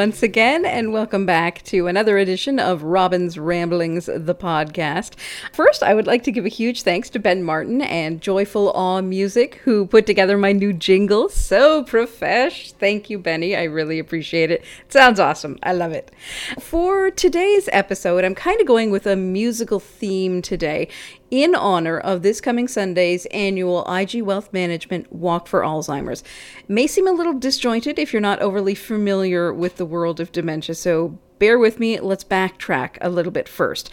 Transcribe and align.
once 0.00 0.22
again, 0.22 0.64
and 0.64 0.94
welcome 0.94 1.26
back 1.26 1.62
to 1.62 1.86
another 1.86 2.16
edition 2.16 2.58
of 2.58 2.82
Robin's 2.82 3.38
Ramblings, 3.38 4.06
the 4.06 4.34
podcast. 4.34 5.12
First, 5.52 5.82
I 5.82 5.92
would 5.92 6.06
like 6.06 6.22
to 6.22 6.32
give 6.32 6.46
a 6.46 6.48
huge 6.48 6.84
thanks 6.84 7.10
to 7.10 7.18
Ben 7.18 7.42
Martin 7.42 7.82
and 7.82 8.22
Joyful 8.22 8.70
Awe 8.70 9.02
Music, 9.02 9.56
who 9.56 9.84
put 9.84 10.06
together 10.06 10.38
my 10.38 10.52
new 10.52 10.72
jingle. 10.72 11.28
So 11.28 11.84
profesh. 11.84 12.72
Thank 12.72 13.10
you, 13.10 13.18
Benny. 13.18 13.54
I 13.54 13.64
really 13.64 13.98
appreciate 13.98 14.50
it. 14.50 14.64
It 14.86 14.90
sounds 14.90 15.20
awesome. 15.20 15.58
I 15.62 15.74
love 15.74 15.92
it. 15.92 16.10
For 16.58 17.10
today's 17.10 17.68
episode, 17.70 18.24
I'm 18.24 18.34
kind 18.34 18.58
of 18.58 18.66
going 18.66 18.90
with 18.90 19.06
a 19.06 19.16
musical 19.16 19.80
theme 19.80 20.40
today 20.40 20.88
in 21.30 21.54
honor 21.54 21.98
of 21.98 22.22
this 22.22 22.40
coming 22.40 22.68
Sunday's 22.68 23.26
annual 23.26 23.84
IG 23.92 24.22
Wealth 24.22 24.52
Management 24.52 25.12
Walk 25.12 25.46
for 25.46 25.60
Alzheimer's. 25.60 26.24
May 26.68 26.86
seem 26.86 27.06
a 27.06 27.12
little 27.12 27.34
disjointed 27.34 27.98
if 27.98 28.12
you're 28.12 28.20
not 28.20 28.40
overly 28.40 28.74
familiar 28.74 29.52
with 29.52 29.76
the 29.76 29.86
world 29.86 30.20
of 30.20 30.32
dementia, 30.32 30.74
so 30.74 31.18
bear 31.38 31.58
with 31.58 31.78
me. 31.78 32.00
Let's 32.00 32.24
backtrack 32.24 32.98
a 33.00 33.08
little 33.08 33.32
bit 33.32 33.48
first. 33.48 33.90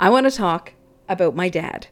I 0.00 0.10
want 0.10 0.30
to 0.30 0.36
talk 0.36 0.72
about 1.08 1.34
my 1.34 1.48
dad. 1.48 1.88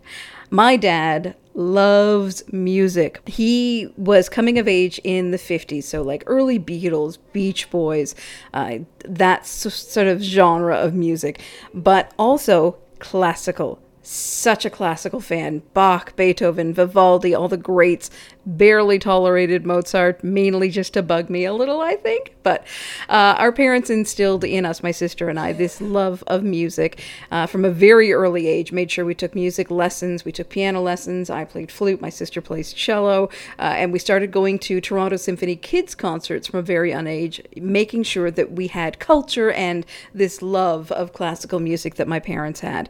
My 0.51 0.77
dad 0.77 1.35
loves 1.55 2.45
music. 2.53 3.27
He 3.27 3.89
was 3.97 4.29
coming 4.29 4.59
of 4.59 4.69
age 4.69 5.01
in 5.03 5.31
the 5.31 5.39
50s, 5.39 5.85
so 5.85 6.03
like 6.03 6.23
early 6.27 6.59
Beatles, 6.59 7.19
Beach 7.33 7.69
Boys, 7.71 8.15
uh, 8.55 8.79
that 9.05 9.47
sort 9.47 10.07
of 10.07 10.23
genre 10.23 10.77
of 10.77 10.95
music, 10.95 11.41
but 11.75 12.13
also 12.19 12.79
classical 12.99 13.81
such 14.07 14.65
a 14.65 14.71
classical 14.71 15.21
fan. 15.21 15.63
Bach, 15.75 16.15
Beethoven, 16.15 16.73
Vivaldi, 16.73 17.35
all 17.35 17.49
the 17.49 17.57
greats. 17.57 18.11
Barely 18.47 19.01
tolerated 19.01 19.67
Mozart, 19.67 20.23
mainly 20.23 20.71
just 20.71 20.95
to 20.95 21.03
bug 21.03 21.29
me 21.29 21.45
a 21.45 21.53
little, 21.53 21.81
I 21.81 21.97
think. 21.97 22.37
But 22.45 22.65
uh, 23.09 23.35
our 23.39 23.51
parents 23.51 23.91
instilled 23.91 24.45
in 24.45 24.65
us, 24.65 24.85
my 24.85 24.93
sister 24.93 25.29
and 25.29 25.41
I, 25.41 25.53
this 25.53 25.81
love 25.81 26.23
of 26.29 26.45
music 26.45 27.03
uh, 27.33 27.47
from 27.47 27.65
a 27.65 27.71
very 27.71 28.13
early 28.13 28.47
age. 28.47 28.71
Made 28.71 28.93
sure 28.93 29.05
we 29.05 29.15
took 29.15 29.35
music 29.35 29.69
lessons, 29.69 30.25
we 30.25 30.31
took 30.31 30.51
piano 30.51 30.81
lessons. 30.81 31.29
I 31.29 31.45
played 31.45 31.73
flute, 31.73 32.01
my 32.01 32.11
sister 32.11 32.41
plays 32.41 32.73
cello, 32.73 33.29
uh, 33.59 33.63
and 33.63 33.93
we 33.93 33.99
started 33.99 34.31
going 34.31 34.61
to 34.61 34.81
Toronto 34.81 35.17
Symphony 35.17 35.57
Kids 35.57 35.97
concerts 35.97 36.47
from 36.47 36.61
a 36.61 36.63
very 36.63 36.91
young 36.91 37.09
age, 37.09 37.43
making 37.57 38.05
sure 38.05 38.31
that 38.31 38.53
we 38.53 38.69
had 38.69 39.01
culture 39.01 39.51
and 39.51 39.85
this 40.15 40.41
love 40.43 40.93
of 40.93 41.13
classical 41.13 41.59
music 41.59 41.97
that 41.97 42.07
my 42.07 42.21
parents 42.21 42.61
had. 42.61 42.89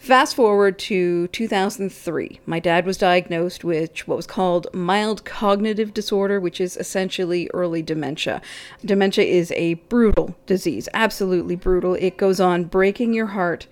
Fast 0.00 0.36
forward 0.36 0.78
to 0.78 1.26
2003. 1.28 2.40
My 2.46 2.60
dad 2.60 2.86
was 2.86 2.96
diagnosed 2.96 3.62
with 3.62 4.06
what 4.08 4.16
was 4.16 4.26
called 4.26 4.66
mild 4.72 5.24
cognitive 5.24 5.92
disorder, 5.92 6.40
which 6.40 6.60
is 6.60 6.76
essentially 6.76 7.50
early 7.52 7.82
dementia. 7.82 8.40
Dementia 8.82 9.24
is 9.24 9.52
a 9.52 9.74
brutal 9.74 10.34
disease, 10.46 10.88
absolutely 10.94 11.56
brutal. 11.56 11.94
It 11.94 12.16
goes 12.16 12.40
on 12.40 12.64
breaking 12.64 13.12
your 13.12 13.26
heart 13.26 13.66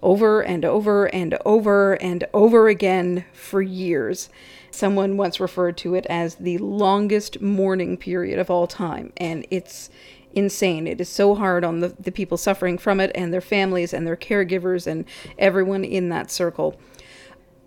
over 0.00 0.42
and 0.42 0.64
over 0.64 1.06
and 1.06 1.36
over 1.44 1.94
and 1.94 2.24
over 2.32 2.68
again 2.68 3.24
for 3.32 3.60
years. 3.60 4.30
Someone 4.70 5.16
once 5.16 5.40
referred 5.40 5.76
to 5.78 5.94
it 5.94 6.06
as 6.06 6.36
the 6.36 6.58
longest 6.58 7.40
mourning 7.40 7.96
period 7.96 8.38
of 8.38 8.50
all 8.50 8.66
time, 8.66 9.12
and 9.16 9.46
it's 9.50 9.90
insane. 10.34 10.86
It 10.86 11.00
is 11.00 11.08
so 11.08 11.34
hard 11.34 11.64
on 11.64 11.80
the, 11.80 11.88
the 11.98 12.12
people 12.12 12.36
suffering 12.36 12.78
from 12.78 13.00
it 13.00 13.10
and 13.14 13.32
their 13.32 13.40
families 13.40 13.92
and 13.92 14.06
their 14.06 14.16
caregivers 14.16 14.86
and 14.86 15.04
everyone 15.38 15.84
in 15.84 16.08
that 16.10 16.30
circle. 16.30 16.78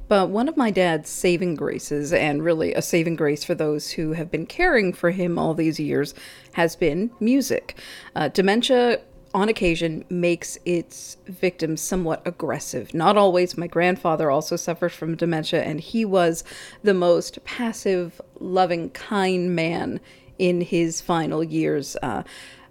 But 0.08 0.30
one 0.30 0.48
of 0.48 0.56
my 0.56 0.72
dad's 0.72 1.10
saving 1.10 1.56
graces, 1.56 2.14
and 2.14 2.44
really 2.44 2.74
a 2.74 2.82
saving 2.82 3.18
grace 3.18 3.44
for 3.44 3.56
those 3.56 3.92
who 3.92 4.14
have 4.14 4.32
been 4.32 4.46
caring 4.46 4.94
for 4.94 5.12
him 5.12 5.38
all 5.38 5.54
these 5.54 5.80
years, 5.80 6.14
has 6.54 6.78
been 6.78 7.12
music. 7.20 7.78
Uh, 8.16 8.30
dementia, 8.30 9.02
on 9.34 9.50
occasion, 9.50 10.06
makes 10.10 10.58
its 10.64 11.18
victims 11.26 11.82
somewhat 11.82 12.22
aggressive. 12.26 12.94
Not 12.94 13.18
always. 13.18 13.58
My 13.58 13.68
grandfather 13.68 14.32
also 14.32 14.56
suffered 14.56 14.94
from 14.94 15.16
dementia, 15.16 15.62
and 15.64 15.82
he 15.82 16.06
was 16.06 16.46
the 16.84 16.94
most 16.94 17.44
passive, 17.44 18.22
loving, 18.40 18.92
kind 18.92 19.54
man 19.54 20.00
in 20.40 20.62
his 20.62 21.02
final 21.02 21.44
years. 21.44 21.96
Uh, 22.02 22.24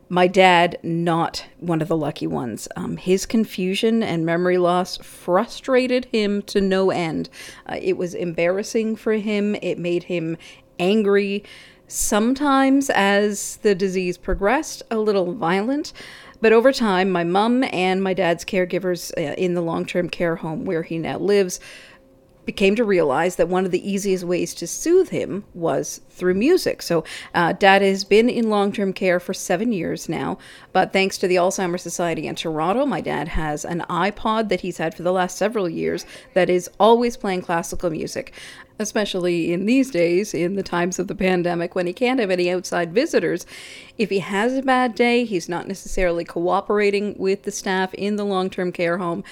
my 0.08 0.28
dad, 0.28 0.78
not 0.82 1.44
one 1.58 1.82
of 1.82 1.88
the 1.88 1.96
lucky 1.96 2.26
ones. 2.26 2.68
Um, 2.76 2.96
his 2.96 3.26
confusion 3.26 4.02
and 4.02 4.24
memory 4.24 4.58
loss 4.58 4.98
frustrated 4.98 6.04
him 6.06 6.42
to 6.42 6.60
no 6.60 6.90
end. 6.90 7.28
Uh, 7.66 7.78
it 7.80 7.96
was 7.96 8.14
embarrassing 8.14 8.96
for 8.96 9.14
him, 9.14 9.56
it 9.56 9.78
made 9.78 10.04
him 10.04 10.36
angry. 10.78 11.42
Sometimes, 11.88 12.90
as 12.90 13.56
the 13.58 13.74
disease 13.74 14.16
progressed, 14.16 14.82
a 14.90 14.98
little 14.98 15.32
violent. 15.34 15.92
But 16.40 16.52
over 16.52 16.72
time, 16.72 17.10
my 17.10 17.24
mom 17.24 17.64
and 17.64 18.02
my 18.02 18.12
dad's 18.12 18.44
caregivers 18.44 19.12
uh, 19.16 19.34
in 19.34 19.54
the 19.54 19.62
long 19.62 19.86
term 19.86 20.08
care 20.08 20.36
home 20.36 20.64
where 20.64 20.82
he 20.82 20.98
now 20.98 21.18
lives 21.18 21.60
became 22.46 22.76
to 22.76 22.84
realize 22.84 23.36
that 23.36 23.48
one 23.48 23.66
of 23.66 23.72
the 23.72 23.90
easiest 23.90 24.24
ways 24.24 24.54
to 24.54 24.66
soothe 24.66 25.10
him 25.10 25.44
was 25.52 26.00
through 26.08 26.34
music. 26.34 26.80
So, 26.80 27.04
uh, 27.34 27.52
Dad 27.52 27.82
has 27.82 28.04
been 28.04 28.30
in 28.30 28.48
long 28.48 28.72
term 28.72 28.92
care 28.92 29.20
for 29.20 29.34
seven 29.34 29.72
years 29.72 30.08
now, 30.08 30.38
but 30.72 30.92
thanks 30.92 31.18
to 31.18 31.28
the 31.28 31.36
Alzheimer's 31.36 31.82
Society 31.82 32.26
in 32.26 32.36
Toronto, 32.36 32.86
my 32.86 33.00
dad 33.00 33.28
has 33.28 33.64
an 33.64 33.84
iPod 33.90 34.48
that 34.48 34.60
he's 34.60 34.78
had 34.78 34.94
for 34.94 35.02
the 35.02 35.12
last 35.12 35.36
several 35.36 35.68
years 35.68 36.06
that 36.32 36.48
is 36.48 36.70
always 36.80 37.16
playing 37.16 37.42
classical 37.42 37.90
music. 37.90 38.32
Especially 38.78 39.54
in 39.54 39.64
these 39.64 39.90
days, 39.90 40.34
in 40.34 40.54
the 40.54 40.62
times 40.62 40.98
of 40.98 41.08
the 41.08 41.14
pandemic, 41.14 41.74
when 41.74 41.86
he 41.86 41.94
can't 41.94 42.20
have 42.20 42.30
any 42.30 42.50
outside 42.50 42.92
visitors. 42.92 43.46
If 43.96 44.10
he 44.10 44.18
has 44.18 44.52
a 44.52 44.60
bad 44.60 44.94
day, 44.94 45.24
he's 45.24 45.48
not 45.48 45.66
necessarily 45.66 46.26
cooperating 46.26 47.14
with 47.16 47.44
the 47.44 47.50
staff 47.50 47.94
in 47.94 48.16
the 48.16 48.24
long 48.24 48.50
term 48.50 48.72
care 48.72 48.98
home 48.98 49.24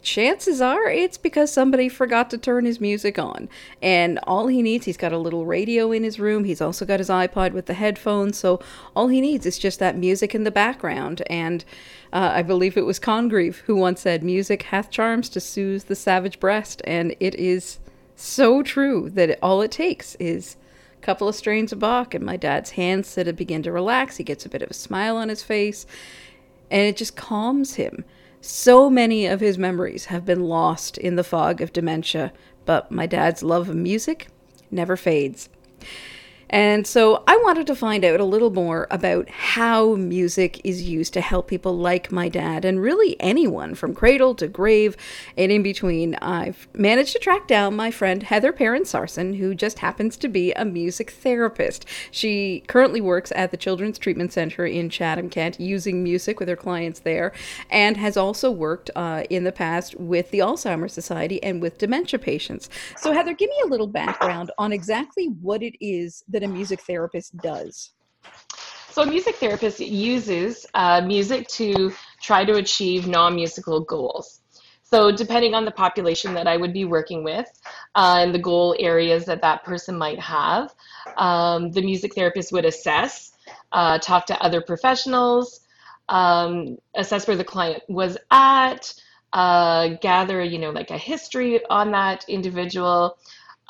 chances 0.00 0.60
are 0.60 0.88
it's 0.88 1.18
because 1.18 1.52
somebody 1.52 1.88
forgot 1.88 2.30
to 2.30 2.38
turn 2.38 2.64
his 2.64 2.80
music 2.80 3.18
on. 3.18 3.48
And 3.80 4.18
all 4.24 4.46
he 4.46 4.62
needs, 4.62 4.86
he's 4.86 4.96
got 4.96 5.12
a 5.12 5.18
little 5.18 5.46
radio 5.46 5.92
in 5.92 6.02
his 6.02 6.18
room. 6.18 6.44
He's 6.44 6.60
also 6.60 6.84
got 6.84 7.00
his 7.00 7.08
iPod 7.08 7.52
with 7.52 7.66
the 7.66 7.74
headphones. 7.74 8.38
So 8.38 8.60
all 8.94 9.08
he 9.08 9.20
needs 9.20 9.46
is 9.46 9.58
just 9.58 9.78
that 9.78 9.96
music 9.96 10.34
in 10.34 10.44
the 10.44 10.50
background. 10.50 11.22
And 11.28 11.64
uh, 12.12 12.32
I 12.34 12.42
believe 12.42 12.76
it 12.76 12.86
was 12.86 12.98
Congreve 12.98 13.56
who 13.66 13.76
once 13.76 14.00
said, 14.00 14.22
Music 14.22 14.64
hath 14.64 14.90
charms 14.90 15.28
to 15.30 15.40
soothe 15.40 15.84
the 15.84 15.96
savage 15.96 16.40
breast. 16.40 16.82
And 16.84 17.14
it 17.20 17.34
is 17.34 17.78
so 18.16 18.62
true 18.62 19.10
that 19.10 19.38
all 19.42 19.62
it 19.62 19.70
takes 19.70 20.14
is 20.16 20.56
a 20.98 21.02
couple 21.02 21.28
of 21.28 21.34
strains 21.34 21.72
of 21.72 21.78
Bach, 21.78 22.14
and 22.14 22.24
my 22.24 22.36
dad's 22.36 22.70
hands 22.70 23.08
sort 23.08 23.28
of 23.28 23.36
begin 23.36 23.62
to 23.62 23.72
relax. 23.72 24.18
He 24.18 24.24
gets 24.24 24.44
a 24.44 24.50
bit 24.50 24.62
of 24.62 24.70
a 24.70 24.74
smile 24.74 25.16
on 25.16 25.30
his 25.30 25.42
face, 25.42 25.86
and 26.70 26.82
it 26.82 26.96
just 26.96 27.16
calms 27.16 27.74
him. 27.74 28.04
So 28.40 28.88
many 28.88 29.26
of 29.26 29.40
his 29.40 29.58
memories 29.58 30.06
have 30.06 30.24
been 30.24 30.44
lost 30.44 30.96
in 30.96 31.16
the 31.16 31.24
fog 31.24 31.60
of 31.60 31.72
dementia, 31.72 32.32
but 32.64 32.90
my 32.90 33.06
dad's 33.06 33.42
love 33.42 33.68
of 33.68 33.76
music 33.76 34.28
never 34.70 34.96
fades. 34.96 35.48
And 36.50 36.84
so 36.84 37.22
I 37.28 37.36
wanted 37.44 37.68
to 37.68 37.76
find 37.76 38.04
out 38.04 38.18
a 38.18 38.24
little 38.24 38.50
more 38.50 38.88
about 38.90 39.28
how 39.30 39.94
music 39.94 40.60
is 40.64 40.82
used 40.82 41.12
to 41.12 41.20
help 41.20 41.46
people 41.46 41.78
like 41.78 42.10
my 42.10 42.28
dad 42.28 42.64
and 42.64 42.82
really 42.82 43.16
anyone 43.20 43.76
from 43.76 43.94
cradle 43.94 44.34
to 44.34 44.48
grave 44.48 44.96
and 45.36 45.52
in 45.52 45.62
between. 45.62 46.16
I've 46.16 46.66
managed 46.74 47.12
to 47.12 47.20
track 47.20 47.46
down 47.46 47.76
my 47.76 47.92
friend 47.92 48.24
Heather 48.24 48.52
Perrin 48.52 48.84
Sarson, 48.84 49.34
who 49.34 49.54
just 49.54 49.78
happens 49.78 50.16
to 50.18 50.28
be 50.28 50.52
a 50.52 50.64
music 50.64 51.12
therapist. 51.12 51.86
She 52.10 52.64
currently 52.66 53.00
works 53.00 53.32
at 53.36 53.52
the 53.52 53.56
Children's 53.56 53.98
Treatment 53.98 54.32
Center 54.32 54.66
in 54.66 54.90
Chatham, 54.90 55.30
Kent, 55.30 55.60
using 55.60 56.02
music 56.02 56.40
with 56.40 56.48
her 56.48 56.56
clients 56.56 57.00
there, 57.00 57.32
and 57.70 57.96
has 57.96 58.16
also 58.16 58.50
worked 58.50 58.90
uh, 58.96 59.22
in 59.30 59.44
the 59.44 59.52
past 59.52 59.94
with 60.00 60.32
the 60.32 60.40
Alzheimer's 60.40 60.92
Society 60.92 61.40
and 61.44 61.62
with 61.62 61.78
dementia 61.78 62.18
patients. 62.18 62.68
So, 62.96 63.12
Heather, 63.12 63.34
give 63.34 63.48
me 63.48 63.60
a 63.64 63.68
little 63.68 63.86
background 63.86 64.50
on 64.58 64.72
exactly 64.72 65.26
what 65.40 65.62
it 65.62 65.76
is 65.80 66.24
that 66.28 66.39
a 66.42 66.48
music 66.48 66.80
therapist 66.82 67.36
does. 67.38 67.90
So, 68.90 69.02
a 69.02 69.06
music 69.06 69.36
therapist 69.36 69.80
uses 69.80 70.66
uh, 70.74 71.00
music 71.00 71.46
to 71.48 71.92
try 72.20 72.44
to 72.44 72.54
achieve 72.54 73.06
non 73.06 73.34
musical 73.34 73.80
goals. 73.80 74.40
So, 74.82 75.12
depending 75.12 75.54
on 75.54 75.64
the 75.64 75.70
population 75.70 76.34
that 76.34 76.48
I 76.48 76.56
would 76.56 76.72
be 76.72 76.84
working 76.84 77.22
with 77.22 77.46
uh, 77.94 78.16
and 78.18 78.34
the 78.34 78.40
goal 78.40 78.74
areas 78.80 79.24
that 79.26 79.42
that 79.42 79.62
person 79.62 79.96
might 79.96 80.18
have, 80.18 80.74
um, 81.16 81.70
the 81.70 81.82
music 81.82 82.14
therapist 82.14 82.50
would 82.50 82.64
assess, 82.64 83.30
uh, 83.70 83.98
talk 83.98 84.26
to 84.26 84.42
other 84.42 84.60
professionals, 84.60 85.60
um, 86.08 86.76
assess 86.96 87.28
where 87.28 87.36
the 87.36 87.44
client 87.44 87.84
was 87.88 88.18
at, 88.32 88.92
uh, 89.32 89.90
gather, 90.00 90.42
you 90.42 90.58
know, 90.58 90.70
like 90.70 90.90
a 90.90 90.98
history 90.98 91.64
on 91.70 91.92
that 91.92 92.24
individual, 92.28 93.16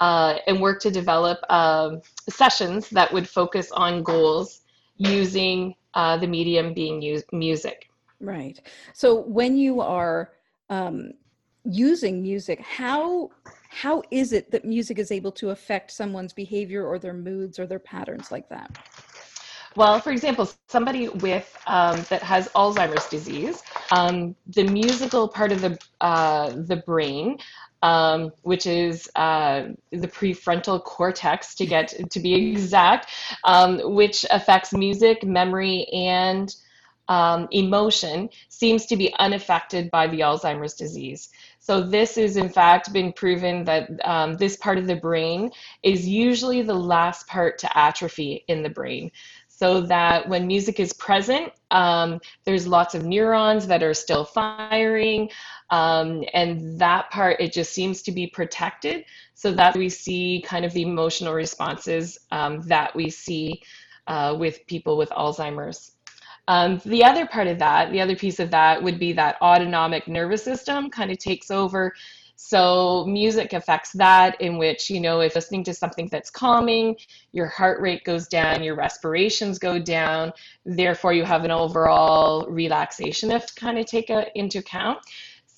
uh, 0.00 0.38
and 0.47 0.61
work 0.61 0.81
to 0.81 0.91
develop 0.91 1.38
um, 1.50 2.00
sessions 2.29 2.88
that 2.91 3.12
would 3.12 3.29
focus 3.29 3.70
on 3.73 4.02
goals 4.02 4.62
using 4.97 5.75
uh, 5.94 6.17
the 6.17 6.26
medium 6.26 6.75
being 6.75 7.00
used 7.00 7.26
music. 7.32 7.91
Right. 8.20 8.61
So 8.93 9.20
when 9.20 9.56
you 9.56 9.81
are 9.81 10.32
um, 10.69 11.12
using 11.64 12.23
music, 12.23 12.61
how 12.61 13.31
how 13.70 14.02
is 14.11 14.32
it 14.32 14.50
that 14.50 14.64
music 14.64 14.99
is 14.99 15.12
able 15.12 15.31
to 15.32 15.50
affect 15.50 15.93
someone's 15.93 16.32
behavior 16.32 16.85
or 16.85 16.99
their 16.99 17.14
moods 17.14 17.58
or 17.58 17.67
their 17.67 17.79
patterns 17.79 18.32
like 18.32 18.49
that? 18.49 18.76
Well, 19.76 20.00
for 20.00 20.11
example, 20.11 20.50
somebody 20.69 21.08
with 21.08 21.56
um, 21.69 22.05
that 22.08 22.23
has 22.23 22.49
Alzheimer's 22.49 23.08
disease, 23.08 23.62
um, 23.93 24.35
the 24.49 24.64
musical 24.64 25.29
part 25.29 25.52
of 25.52 25.61
the 25.61 25.79
uh, 26.00 26.50
the 26.50 26.76
brain, 26.76 27.38
um, 27.82 28.32
which 28.43 28.67
is 28.67 29.11
uh, 29.17 29.69
the 29.91 30.09
prefrontal 30.09 30.82
cortex, 30.82 31.55
to 31.56 31.67
get 31.67 31.94
to 32.11 32.21
be 32.21 32.53
exact, 32.53 33.11
um, 33.44 33.94
which 33.94 34.25
affects 34.31 34.73
music, 34.73 35.25
memory, 35.25 35.87
and 35.93 36.55
um, 37.09 37.49
emotion, 37.50 38.29
seems 38.49 38.87
to 38.87 38.97
be 38.97 39.12
unaffected 39.19 39.91
by 39.91 40.06
the 40.06 40.21
Alzheimer's 40.21 40.75
disease. 40.75 41.29
So 41.59 41.81
this 41.81 42.17
is 42.17 42.37
in 42.37 42.49
fact 42.49 42.93
been 42.93 43.12
proven 43.12 43.65
that 43.65 43.91
um, 44.05 44.35
this 44.35 44.56
part 44.56 44.79
of 44.79 44.87
the 44.87 44.97
brain 44.97 45.50
is 45.83 46.06
usually 46.06 46.62
the 46.62 46.75
last 46.75 47.26
part 47.26 47.59
to 47.59 47.79
atrophy 47.79 48.44
in 48.47 48.62
the 48.62 48.71
brain 48.71 49.11
so 49.61 49.83
that 49.83 50.26
when 50.26 50.47
music 50.47 50.81
is 50.81 50.94
present, 50.94 51.53
um, 51.71 52.19
there's 52.44 52.67
lots 52.67 52.94
of 52.94 53.05
neurons 53.05 53.67
that 53.67 53.83
are 53.83 53.93
still 53.93 54.25
firing. 54.25 55.29
Um, 55.71 56.25
and 56.35 56.79
that 56.81 57.11
part, 57.11 57.41
it 57.41 57.53
just 57.53 57.73
seems 57.73 58.03
to 58.03 58.13
be 58.13 58.27
protected 58.27 59.05
so 59.35 59.53
that 59.53 59.77
we 59.77 59.89
see 59.89 60.43
kind 60.45 60.65
of 60.65 60.73
the 60.73 60.83
emotional 60.83 61.33
responses 61.33 62.19
um, 62.33 62.61
that 62.63 62.95
we 62.95 63.09
see 63.09 63.63
uh, 64.07 64.37
with 64.39 64.67
people 64.67 64.97
with 64.97 65.11
Alzheimer's. 65.11 65.93
Um, 66.49 66.81
the 66.85 67.05
other 67.05 67.27
part 67.27 67.47
of 67.47 67.61
that, 67.61 67.93
the 67.93 68.01
other 68.01 68.17
piece 68.17 68.41
of 68.41 68.51
that 68.51 68.83
would 68.83 68.99
be 68.99 69.13
that 69.13 69.41
autonomic 69.41 70.09
nervous 70.09 70.43
system 70.43 70.91
kind 70.91 71.13
of 71.13 71.19
takes 71.19 71.51
over 71.51 71.95
so 72.43 73.05
music 73.07 73.53
affects 73.53 73.93
that 73.93 74.41
in 74.41 74.57
which, 74.57 74.89
you 74.89 74.99
know, 74.99 75.21
if 75.21 75.35
listening 75.35 75.63
to 75.65 75.75
something 75.75 76.09
that's 76.11 76.31
calming, 76.31 76.97
your 77.33 77.47
heart 77.47 77.83
rate 77.83 78.03
goes 78.03 78.27
down, 78.29 78.63
your 78.63 78.77
respirations 78.77 79.59
go 79.59 79.79
down, 79.79 80.33
therefore 80.65 81.13
you 81.13 81.23
have 81.23 81.45
an 81.45 81.51
overall 81.51 82.47
relaxation 82.47 83.31
if 83.31 83.55
kind 83.57 83.79
of 83.79 83.85
take 83.85 84.09
a, 84.09 84.27
into 84.39 84.61
account. 84.61 85.01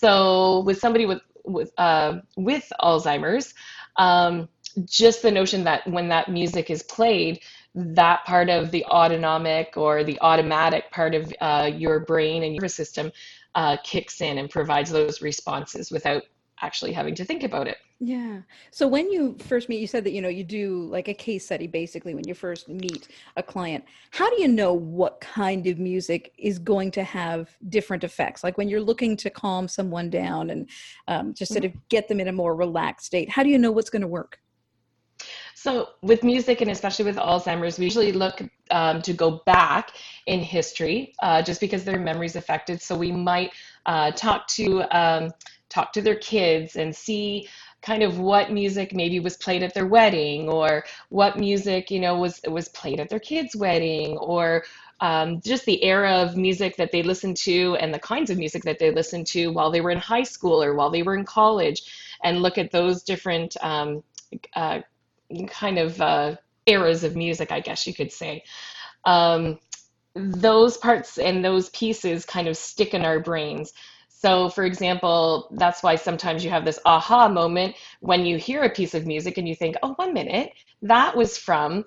So 0.02 0.60
with 0.60 0.78
somebody 0.78 1.06
with 1.06 1.22
with 1.44 1.72
uh, 1.78 2.20
with 2.36 2.72
Alzheimer's, 2.80 3.54
um, 3.96 4.48
just 4.84 5.22
the 5.22 5.30
notion 5.30 5.64
that 5.64 5.86
when 5.86 6.08
that 6.08 6.28
music 6.28 6.70
is 6.70 6.82
played, 6.82 7.40
that 7.74 8.24
part 8.24 8.48
of 8.48 8.70
the 8.70 8.84
autonomic 8.86 9.76
or 9.76 10.04
the 10.04 10.18
automatic 10.20 10.90
part 10.90 11.14
of 11.14 11.32
uh, 11.40 11.70
your 11.72 12.00
brain 12.00 12.42
and 12.42 12.54
your 12.54 12.68
system 12.68 13.12
uh, 13.54 13.76
kicks 13.84 14.20
in 14.20 14.38
and 14.38 14.50
provides 14.50 14.90
those 14.90 15.22
responses 15.22 15.90
without 15.90 16.22
actually 16.60 16.92
having 16.92 17.14
to 17.14 17.24
think 17.24 17.42
about 17.42 17.68
it. 17.68 17.76
Yeah. 18.04 18.40
So 18.72 18.88
when 18.88 19.12
you 19.12 19.36
first 19.38 19.68
meet, 19.68 19.78
you 19.78 19.86
said 19.86 20.02
that, 20.02 20.10
you 20.10 20.20
know, 20.20 20.28
you 20.28 20.42
do 20.42 20.86
like 20.86 21.06
a 21.06 21.14
case 21.14 21.44
study 21.44 21.68
basically 21.68 22.16
when 22.16 22.26
you 22.26 22.34
first 22.34 22.68
meet 22.68 23.06
a 23.36 23.44
client. 23.44 23.84
How 24.10 24.28
do 24.28 24.42
you 24.42 24.48
know 24.48 24.72
what 24.72 25.20
kind 25.20 25.68
of 25.68 25.78
music 25.78 26.32
is 26.36 26.58
going 26.58 26.90
to 26.92 27.04
have 27.04 27.56
different 27.68 28.02
effects? 28.02 28.42
Like 28.42 28.58
when 28.58 28.68
you're 28.68 28.80
looking 28.80 29.16
to 29.18 29.30
calm 29.30 29.68
someone 29.68 30.10
down 30.10 30.50
and 30.50 30.68
um, 31.06 31.32
just 31.32 31.52
sort 31.52 31.62
mm-hmm. 31.62 31.78
of 31.78 31.88
get 31.90 32.08
them 32.08 32.18
in 32.18 32.26
a 32.26 32.32
more 32.32 32.56
relaxed 32.56 33.06
state, 33.06 33.30
how 33.30 33.44
do 33.44 33.50
you 33.50 33.58
know 33.58 33.70
what's 33.70 33.90
going 33.90 34.02
to 34.02 34.08
work? 34.08 34.40
So, 35.54 35.90
with 36.02 36.24
music 36.24 36.60
and 36.60 36.72
especially 36.72 37.04
with 37.04 37.14
Alzheimer's, 37.18 37.78
we 37.78 37.84
usually 37.84 38.10
look 38.10 38.42
um, 38.72 39.00
to 39.02 39.12
go 39.12 39.42
back 39.46 39.92
in 40.26 40.40
history 40.40 41.14
uh, 41.22 41.40
just 41.40 41.60
because 41.60 41.84
their 41.84 42.00
memory's 42.00 42.34
affected. 42.34 42.82
So, 42.82 42.96
we 42.96 43.12
might 43.12 43.52
uh, 43.86 44.10
talk 44.10 44.48
to 44.48 44.82
um, 44.90 45.30
talk 45.72 45.92
to 45.92 46.02
their 46.02 46.16
kids 46.16 46.76
and 46.76 46.94
see 46.94 47.48
kind 47.82 48.02
of 48.02 48.18
what 48.18 48.52
music 48.52 48.94
maybe 48.94 49.20
was 49.20 49.36
played 49.36 49.62
at 49.62 49.74
their 49.74 49.86
wedding 49.86 50.48
or 50.48 50.84
what 51.08 51.38
music 51.38 51.90
you 51.90 52.00
know 52.00 52.18
was 52.18 52.40
was 52.48 52.68
played 52.68 53.00
at 53.00 53.08
their 53.08 53.20
kids 53.20 53.54
wedding 53.56 54.16
or 54.18 54.64
um, 55.00 55.40
just 55.40 55.64
the 55.64 55.82
era 55.82 56.12
of 56.12 56.36
music 56.36 56.76
that 56.76 56.92
they 56.92 57.02
listened 57.02 57.36
to 57.36 57.76
and 57.80 57.92
the 57.92 57.98
kinds 57.98 58.30
of 58.30 58.38
music 58.38 58.62
that 58.62 58.78
they 58.78 58.92
listened 58.92 59.26
to 59.26 59.48
while 59.48 59.70
they 59.70 59.80
were 59.80 59.90
in 59.90 59.98
high 59.98 60.22
school 60.22 60.62
or 60.62 60.74
while 60.74 60.90
they 60.90 61.02
were 61.02 61.16
in 61.16 61.24
college 61.24 61.82
and 62.22 62.40
look 62.40 62.56
at 62.56 62.70
those 62.70 63.02
different 63.02 63.56
um, 63.62 64.04
uh, 64.54 64.80
kind 65.48 65.78
of 65.78 66.00
uh, 66.00 66.36
eras 66.66 67.02
of 67.02 67.16
music 67.16 67.50
i 67.50 67.60
guess 67.60 67.86
you 67.86 67.94
could 67.94 68.12
say. 68.12 68.44
Um, 69.04 69.58
those 70.14 70.76
parts 70.76 71.18
and 71.18 71.44
those 71.44 71.70
pieces 71.70 72.24
kind 72.24 72.46
of 72.46 72.56
stick 72.56 72.94
in 72.94 73.04
our 73.04 73.18
brains 73.18 73.72
so, 74.22 74.48
for 74.48 74.64
example, 74.64 75.48
that's 75.50 75.82
why 75.82 75.96
sometimes 75.96 76.44
you 76.44 76.50
have 76.50 76.64
this 76.64 76.78
aha 76.84 77.28
moment 77.28 77.74
when 77.98 78.24
you 78.24 78.36
hear 78.36 78.62
a 78.62 78.70
piece 78.70 78.94
of 78.94 79.04
music 79.04 79.36
and 79.36 79.48
you 79.48 79.56
think, 79.56 79.74
oh, 79.82 79.94
one 79.94 80.14
minute, 80.14 80.52
that 80.82 81.16
was 81.16 81.36
from, 81.36 81.84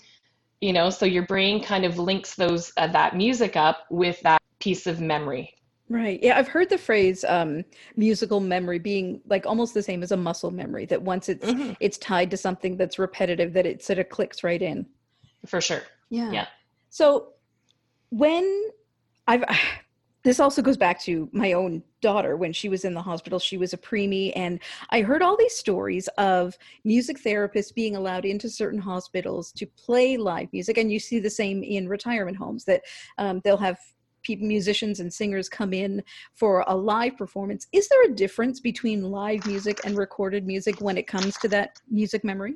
you 0.59 0.73
know, 0.73 0.89
so 0.89 1.05
your 1.05 1.25
brain 1.25 1.63
kind 1.63 1.85
of 1.85 1.97
links 1.97 2.35
those 2.35 2.73
uh, 2.75 2.87
that 2.87 3.15
music 3.15 3.55
up 3.55 3.85
with 3.89 4.19
that 4.23 4.41
piece 4.59 4.85
of 4.85 4.99
memory. 4.99 5.53
Right. 5.87 6.19
Yeah, 6.21 6.37
I've 6.37 6.49
heard 6.49 6.69
the 6.69 6.77
phrase 6.77 7.23
um, 7.23 7.63
musical 7.95 8.41
memory 8.41 8.79
being 8.79 9.21
like 9.27 9.45
almost 9.45 9.73
the 9.73 9.83
same 9.83 10.03
as 10.03 10.11
a 10.11 10.17
muscle 10.17 10.51
memory. 10.51 10.85
That 10.87 11.01
once 11.01 11.29
it's 11.29 11.47
mm-hmm. 11.47 11.71
it's 11.79 11.97
tied 11.99 12.31
to 12.31 12.37
something 12.37 12.75
that's 12.75 12.99
repetitive, 12.99 13.53
that 13.53 13.65
it 13.65 13.81
sort 13.81 13.99
of 13.99 14.09
clicks 14.09 14.43
right 14.43 14.61
in. 14.61 14.87
For 15.45 15.61
sure. 15.61 15.83
Yeah. 16.09 16.31
Yeah. 16.31 16.47
So 16.89 17.29
when 18.09 18.71
I've 19.25 19.45
this 20.25 20.39
also 20.39 20.61
goes 20.61 20.75
back 20.75 20.99
to 21.03 21.29
my 21.31 21.53
own 21.53 21.81
daughter. 22.01 22.35
When 22.35 22.51
she 22.51 22.67
was 22.67 22.83
in 22.83 22.93
the 22.93 23.01
hospital 23.01 23.39
she 23.39 23.57
was 23.57 23.73
a 23.73 23.77
preemie 23.77 24.31
and 24.35 24.59
i 24.89 25.01
heard 25.01 25.21
all 25.21 25.37
these 25.37 25.55
stories 25.55 26.07
of 26.17 26.57
music 26.83 27.17
therapists 27.23 27.73
being 27.73 27.95
allowed 27.95 28.25
into 28.25 28.49
certain 28.49 28.79
hospitals 28.79 29.51
to 29.53 29.65
play 29.65 30.17
live 30.17 30.51
music 30.51 30.77
and 30.77 30.91
you 30.91 30.99
see 30.99 31.19
the 31.19 31.29
same 31.29 31.63
in 31.63 31.87
retirement 31.87 32.37
homes 32.37 32.65
that 32.65 32.81
um, 33.17 33.41
they'll 33.43 33.57
have 33.57 33.77
musicians 34.27 34.99
and 34.99 35.13
singers 35.13 35.47
come 35.47 35.71
in 35.71 36.03
for 36.33 36.63
a 36.67 36.75
live 36.75 37.15
performance. 37.15 37.67
Is 37.71 37.87
there 37.89 38.05
a 38.05 38.15
difference 38.15 38.59
between 38.59 39.03
live 39.03 39.45
music 39.45 39.81
and 39.85 39.95
recorded 39.95 40.47
music 40.47 40.81
when 40.81 40.97
it 40.97 41.05
comes 41.05 41.37
to 41.37 41.47
that 41.49 41.79
music 41.91 42.23
memory? 42.23 42.55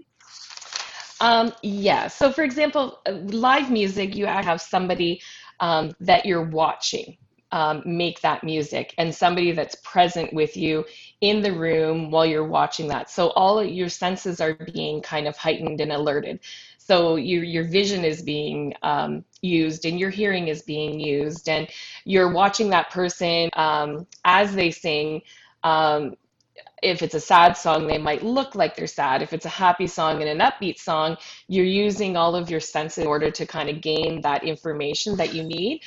Um, 1.22 1.54
yeah. 1.62 2.08
So 2.08 2.32
for 2.32 2.44
example 2.44 3.00
uh, 3.06 3.12
live 3.12 3.70
music 3.70 4.16
you 4.16 4.26
have 4.26 4.62
somebody 4.62 5.22
um, 5.60 5.94
that 6.00 6.26
you're 6.26 6.50
watching 6.50 7.18
um, 7.52 7.82
make 7.86 8.22
that 8.22 8.44
music 8.44 8.94
and 8.98 9.14
somebody 9.14 9.52
that's 9.52 9.76
present 9.84 10.34
with 10.34 10.56
you 10.56 10.86
in 11.22 11.42
the 11.42 11.52
room 11.52 12.12
while 12.12 12.26
you're 12.26 12.48
watching 12.48 12.88
that. 12.88 13.10
So 13.10 13.30
all 13.30 13.64
your 13.64 13.90
senses 13.90 14.40
are 14.40 14.54
being 14.54 15.02
kind 15.02 15.28
of 15.28 15.36
heightened 15.36 15.82
and 15.82 15.92
alerted. 15.92 16.40
So 16.78 17.18
your 17.18 17.44
your 17.44 17.66
vision 17.66 18.04
is 18.04 18.22
being 18.22 18.74
um, 18.82 19.24
used 19.42 19.86
and 19.86 20.00
your 20.00 20.10
hearing 20.10 20.48
is 20.48 20.64
being 20.64 21.00
used, 21.00 21.48
and 21.48 21.68
you're 22.04 22.32
watching 22.32 22.70
that 22.72 22.90
person 22.90 23.50
um, 23.56 24.08
as 24.26 24.56
they 24.56 24.72
sing. 24.72 25.22
Um, 25.64 26.16
if 26.82 27.02
it's 27.02 27.14
a 27.14 27.20
sad 27.20 27.58
song, 27.58 27.88
they 27.88 27.98
might 27.98 28.24
look 28.24 28.56
like 28.56 28.76
they're 28.76 28.88
sad. 28.88 29.22
If 29.22 29.34
it's 29.34 29.46
a 29.46 29.50
happy 29.50 29.86
song 29.86 30.22
and 30.22 30.30
an 30.30 30.40
upbeat 30.40 30.80
song, 30.80 31.18
you're 31.48 31.66
using 31.66 32.16
all 32.16 32.36
of 32.36 32.50
your 32.50 32.62
senses 32.62 33.00
in 33.00 33.08
order 33.08 33.30
to 33.30 33.46
kind 33.46 33.70
of 33.70 33.82
gain 33.82 34.22
that 34.22 34.44
information 34.44 35.18
that 35.18 35.34
you 35.34 35.44
need 35.44 35.82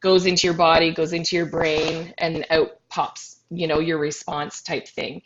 goes 0.00 0.26
into 0.26 0.46
your 0.46 0.54
body, 0.54 0.92
goes 0.92 1.12
into 1.12 1.36
your 1.36 1.46
brain, 1.46 2.14
and 2.18 2.46
out 2.50 2.78
pops, 2.88 3.40
you 3.50 3.66
know, 3.66 3.80
your 3.80 3.98
response 3.98 4.62
type 4.62 4.88
thing. 4.88 5.22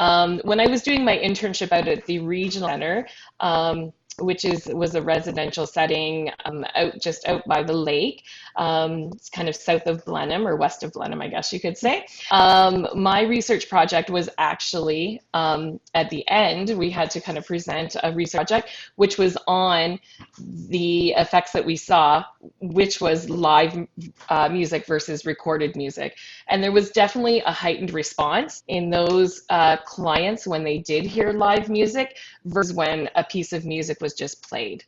Um, 0.00 0.40
when 0.44 0.60
I 0.60 0.66
was 0.66 0.82
doing 0.82 1.04
my 1.04 1.16
internship 1.18 1.72
out 1.72 1.88
at 1.88 2.06
the 2.06 2.20
regional 2.20 2.68
center, 2.68 3.08
um, 3.40 3.92
which 4.20 4.44
is 4.44 4.66
was 4.66 4.94
a 4.94 5.02
residential 5.02 5.66
setting 5.66 6.30
um, 6.44 6.64
out 6.74 7.00
just 7.00 7.26
out 7.26 7.46
by 7.46 7.62
the 7.62 7.72
lake. 7.72 8.24
Um, 8.56 9.10
it's 9.12 9.30
kind 9.30 9.48
of 9.48 9.54
south 9.54 9.86
of 9.86 10.04
Blenheim 10.04 10.46
or 10.46 10.56
west 10.56 10.82
of 10.82 10.92
Blenheim, 10.92 11.22
I 11.22 11.28
guess 11.28 11.52
you 11.52 11.60
could 11.60 11.78
say. 11.78 12.06
Um, 12.30 12.88
my 12.94 13.22
research 13.22 13.68
project 13.68 14.10
was 14.10 14.28
actually 14.38 15.20
um, 15.34 15.80
at 15.94 16.10
the 16.10 16.26
end. 16.28 16.76
We 16.76 16.90
had 16.90 17.10
to 17.12 17.20
kind 17.20 17.38
of 17.38 17.46
present 17.46 17.96
a 18.02 18.12
research 18.12 18.38
project, 18.38 18.70
which 18.96 19.18
was 19.18 19.36
on 19.46 19.98
the 20.38 21.10
effects 21.10 21.52
that 21.52 21.64
we 21.64 21.76
saw, 21.76 22.24
which 22.60 23.00
was 23.00 23.28
live 23.28 23.86
uh, 24.28 24.48
music 24.48 24.86
versus 24.86 25.26
recorded 25.26 25.76
music, 25.76 26.16
and 26.48 26.62
there 26.62 26.72
was 26.72 26.90
definitely 26.90 27.40
a 27.40 27.52
heightened 27.52 27.92
response 27.92 28.62
in 28.68 28.90
those 28.90 29.42
uh, 29.50 29.76
clients 29.78 30.46
when 30.46 30.64
they 30.64 30.78
did 30.78 31.04
hear 31.04 31.32
live 31.32 31.68
music 31.68 32.16
versus 32.44 32.72
when 32.72 33.08
a 33.14 33.24
piece 33.24 33.52
of 33.52 33.64
music 33.64 34.00
was 34.00 34.07
just 34.14 34.48
played. 34.48 34.84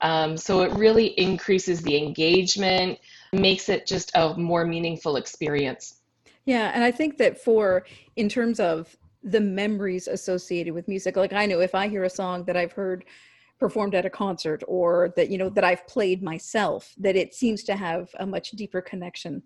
Um, 0.00 0.36
so 0.36 0.62
it 0.62 0.72
really 0.72 1.06
increases 1.18 1.80
the 1.82 1.96
engagement, 1.96 2.98
makes 3.32 3.68
it 3.68 3.86
just 3.86 4.10
a 4.14 4.34
more 4.36 4.64
meaningful 4.64 5.16
experience. 5.16 6.00
Yeah, 6.44 6.72
and 6.74 6.82
I 6.82 6.90
think 6.90 7.18
that 7.18 7.42
for 7.42 7.84
in 8.16 8.28
terms 8.28 8.58
of 8.58 8.96
the 9.22 9.40
memories 9.40 10.08
associated 10.08 10.74
with 10.74 10.88
music, 10.88 11.16
like 11.16 11.32
I 11.32 11.46
know 11.46 11.60
if 11.60 11.74
I 11.74 11.86
hear 11.86 12.02
a 12.02 12.10
song 12.10 12.44
that 12.46 12.56
I've 12.56 12.72
heard 12.72 13.04
performed 13.60 13.94
at 13.94 14.04
a 14.04 14.10
concert 14.10 14.64
or 14.66 15.12
that 15.14 15.30
you 15.30 15.38
know 15.38 15.48
that 15.50 15.62
I've 15.62 15.86
played 15.86 16.20
myself, 16.20 16.92
that 16.98 17.14
it 17.14 17.32
seems 17.32 17.62
to 17.64 17.76
have 17.76 18.10
a 18.18 18.26
much 18.26 18.50
deeper 18.50 18.82
connection. 18.82 19.40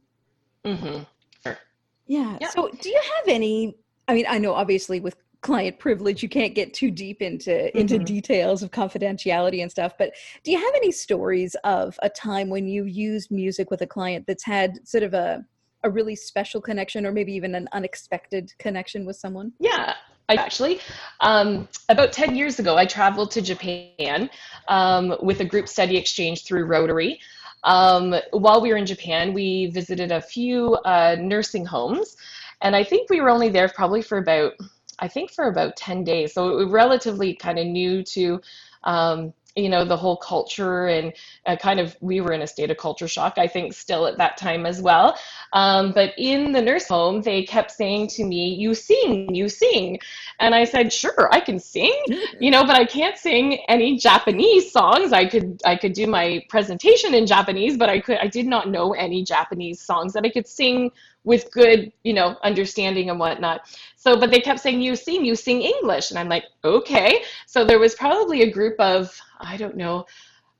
Mm-hmm. 0.65 1.03
Sure. 1.43 1.59
Yeah. 2.07 2.39
yeah. 2.41 2.49
So, 2.49 2.71
do 2.81 2.89
you 2.89 3.01
have 3.17 3.29
any? 3.29 3.77
I 4.09 4.15
mean, 4.15 4.25
I 4.27 4.39
know 4.39 4.55
obviously 4.55 5.01
with 5.01 5.17
client 5.47 5.79
privilege 5.79 6.25
you 6.25 6.29
can't 6.29 6.57
get 6.57 6.75
too 6.75 6.91
deep 6.91 7.23
into 7.23 7.55
into 7.79 7.95
mm-hmm. 7.95 8.05
details 8.05 8.65
of 8.65 8.73
confidentiality 8.73 9.63
and 9.63 9.71
stuff 9.71 9.93
but 9.97 10.13
do 10.43 10.51
you 10.51 10.59
have 10.59 10.75
any 10.75 10.91
stories 10.91 11.55
of 11.63 11.97
a 12.03 12.09
time 12.09 12.49
when 12.49 12.67
you 12.67 12.85
used 12.85 13.31
music 13.31 13.71
with 13.71 13.81
a 13.81 13.87
client 13.87 14.27
that's 14.27 14.45
had 14.45 14.81
sort 14.87 15.05
of 15.05 15.15
a 15.15 15.45
a 15.85 15.91
really 15.91 16.17
special 16.17 16.61
connection 16.61 17.07
or 17.07 17.13
maybe 17.13 17.33
even 17.33 17.55
an 17.55 17.69
unexpected 17.71 18.53
connection 18.59 19.07
with 19.07 19.15
someone 19.15 19.53
yeah 19.61 19.95
I 20.29 20.35
actually, 20.35 20.81
um, 21.21 21.69
about 21.89 22.11
10 22.11 22.35
years 22.35 22.59
ago, 22.59 22.77
I 22.77 22.85
traveled 22.85 23.31
to 23.31 23.41
Japan 23.41 24.29
um, 24.67 25.15
with 25.23 25.39
a 25.39 25.45
group 25.45 25.69
study 25.69 25.97
exchange 25.97 26.45
through 26.45 26.65
Rotary. 26.65 27.21
Um, 27.63 28.13
while 28.33 28.61
we 28.61 28.71
were 28.71 28.77
in 28.77 28.87
Japan, 28.87 29.33
we 29.33 29.67
visited 29.67 30.11
a 30.11 30.21
few 30.21 30.75
uh, 30.85 31.15
nursing 31.21 31.65
homes, 31.65 32.17
and 32.61 32.75
I 32.75 32.83
think 32.83 33.09
we 33.09 33.21
were 33.21 33.31
only 33.31 33.51
there 33.51 33.69
probably 33.69 34.03
for 34.03 34.19
about, 34.19 34.55
I 34.99 35.09
think 35.09 35.31
for 35.31 35.49
about 35.49 35.77
10 35.77 36.05
days. 36.05 36.33
So 36.33 36.51
it 36.51 36.57
was 36.57 36.73
relatively 36.73 37.35
kind 37.35 37.59
of 37.59 37.67
new 37.67 38.03
to 38.03 38.41
um, 38.85 39.33
you 39.57 39.71
know 39.71 39.85
the 39.85 39.97
whole 39.97 40.19
culture 40.19 40.87
and 40.87 41.13
uh, 41.47 41.57
kind 41.57 41.81
of 41.81 41.97
we 42.01 42.21
were 42.21 42.33
in 42.33 42.43
a 42.43 42.47
state 42.47 42.71
of 42.71 42.77
culture 42.77 43.09
shock 43.09 43.39
i 43.39 43.47
think 43.47 43.73
still 43.73 44.07
at 44.07 44.19
that 44.19 44.37
time 44.37 44.67
as 44.67 44.83
well 44.83 45.19
um, 45.57 45.93
but 45.93 46.13
in 46.19 46.53
the 46.53 46.61
nurse 46.61 46.87
home 46.87 47.23
they 47.23 47.43
kept 47.43 47.71
saying 47.71 48.07
to 48.07 48.25
me 48.25 48.55
you 48.55 48.75
sing 48.75 49.35
you 49.35 49.49
sing 49.49 49.99
and 50.41 50.55
i 50.55 50.63
said 50.65 50.93
sure 50.93 51.29
i 51.33 51.41
can 51.41 51.59
sing 51.59 51.99
you 52.39 52.51
know 52.51 52.63
but 52.65 52.77
i 52.77 52.85
can't 52.85 53.17
sing 53.17 53.55
any 53.69 53.97
japanese 53.97 54.71
songs 54.71 55.13
i 55.13 55.25
could 55.25 55.61
i 55.65 55.75
could 55.75 55.95
do 55.95 56.07
my 56.07 56.45
presentation 56.51 57.15
in 57.15 57.27
japanese 57.27 57.77
but 57.77 57.89
i 57.89 57.99
could 57.99 58.19
i 58.19 58.27
did 58.27 58.47
not 58.47 58.69
know 58.69 58.93
any 58.93 59.25
japanese 59.25 59.81
songs 59.81 60.13
that 60.13 60.25
i 60.25 60.31
could 60.31 60.47
sing 60.47 60.91
with 61.27 61.51
good, 61.51 61.93
you 62.05 62.15
know, 62.15 62.37
understanding 62.45 63.11
and 63.11 63.19
whatnot. 63.19 63.63
So, 63.97 64.19
but 64.19 64.31
they 64.31 64.41
kept 64.41 64.61
saying, 64.61 64.81
you 64.81 64.95
sing, 64.95 65.25
you 65.25 65.35
sing 65.35 65.61
English. 65.61 66.11
And 66.11 66.19
I'm 66.21 66.29
like, 66.29 66.45
okay. 66.65 67.25
So 67.47 67.65
there 67.65 67.81
was 67.81 67.97
probably 67.97 68.43
a 68.43 68.51
group 68.51 68.77
of, 68.79 69.13
I 69.41 69.57
don't 69.57 69.77
know, 69.77 70.07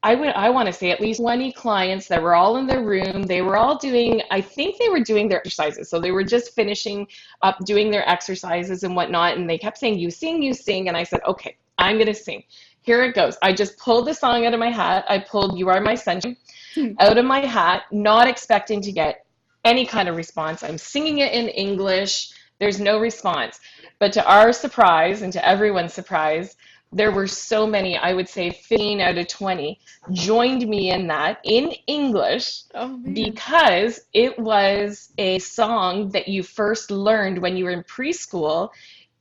I 0.03 0.15
would, 0.15 0.29
I 0.29 0.51
want 0.51 0.67
to 0.67 0.73
say 0.73 0.91
at 0.91 1.01
least 1.01 1.21
20 1.21 1.53
clients 1.53 2.07
that 2.09 2.23
were 2.23 2.35
all 2.35 2.59
in 2.59 2.67
their 2.67 2.85
room. 2.85 3.23
They 3.23 3.43
were 3.43 3.57
all 3.57 3.77
doing, 3.77 4.23
I 4.31 4.41
think 4.41 4.79
they 4.79 4.89
were 4.89 5.01
doing 5.01 5.29
their 5.29 5.39
exercises. 5.39 5.89
So 5.89 5.99
they 5.99 6.13
were 6.13 6.23
just 6.23 6.55
finishing 6.55 7.09
up 7.43 7.59
doing 7.65 7.91
their 7.91 8.09
exercises 8.09 8.85
and 8.85 8.95
whatnot. 8.95 9.37
And 9.37 9.49
they 9.49 9.59
kept 9.59 9.79
saying, 9.79 9.99
you 9.99 10.11
sing, 10.11 10.43
you 10.43 10.55
sing. 10.55 10.89
And 10.89 10.97
I 10.97 11.03
said, 11.03 11.21
okay, 11.27 11.57
I'm 11.79 11.97
going 11.97 12.07
to 12.07 12.15
sing. 12.15 12.45
Here 12.83 13.03
it 13.03 13.15
goes. 13.15 13.37
I 13.43 13.53
just 13.53 13.79
pulled 13.79 14.07
the 14.07 14.15
song 14.15 14.47
out 14.47 14.55
of 14.55 14.61
my 14.61 14.71
hat. 14.71 15.05
I 15.09 15.19
pulled 15.19 15.59
You 15.59 15.69
Are 15.71 15.81
My 15.81 15.97
Sunshine 15.97 16.37
hmm. 16.75 16.93
out 17.01 17.19
of 17.19 17.25
my 17.25 17.41
hat, 17.41 17.83
not 17.91 18.29
expecting 18.29 18.81
to 18.83 18.93
get 18.93 19.27
any 19.65 19.85
kind 19.85 20.09
of 20.09 20.17
response. 20.17 20.63
I'm 20.63 20.79
singing 20.79 21.19
it 21.19 21.33
in 21.33 21.49
English. 21.49 22.31
There's 22.61 22.81
no 22.81 23.01
response. 23.01 23.59
But 23.99 24.13
to 24.13 24.25
our 24.25 24.53
surprise 24.53 25.23
and 25.23 25.33
to 25.33 25.45
everyone's 25.47 25.95
surprise, 25.95 26.57
there 26.97 27.13
were 27.13 27.27
so 27.27 27.67
many, 27.67 27.99
I 27.99 28.15
would 28.15 28.29
say 28.29 28.51
15 28.51 29.03
out 29.03 29.19
of 29.19 29.29
20, 29.29 29.79
joined 30.13 30.67
me 30.67 30.93
in 30.93 31.07
that 31.09 31.41
in 31.45 31.73
English 31.87 32.63
oh, 32.75 32.99
because 33.13 34.01
it 34.15 34.39
was 34.39 35.13
a 35.19 35.39
song 35.41 36.09
that 36.11 36.27
you 36.27 36.43
first 36.43 36.91
learned 36.91 37.39
when 37.39 37.55
you 37.55 37.67
were 37.67 37.71
in 37.71 37.83
preschool 37.85 38.71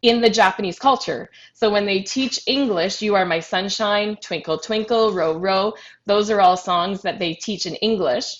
in 0.02 0.22
the 0.22 0.30
Japanese 0.30 0.80
culture. 0.80 1.30
So 1.54 1.70
when 1.70 1.86
they 1.86 2.00
teach 2.00 2.40
English, 2.48 3.02
You 3.02 3.16
Are 3.16 3.26
My 3.26 3.42
Sunshine, 3.42 4.16
Twinkle 4.22 4.58
Twinkle, 4.58 5.12
Row 5.12 5.38
Row, 5.38 5.74
those 6.06 6.30
are 6.30 6.40
all 6.40 6.56
songs 6.56 7.02
that 7.02 7.20
they 7.20 7.34
teach 7.34 7.66
in 7.66 7.76
English 7.76 8.38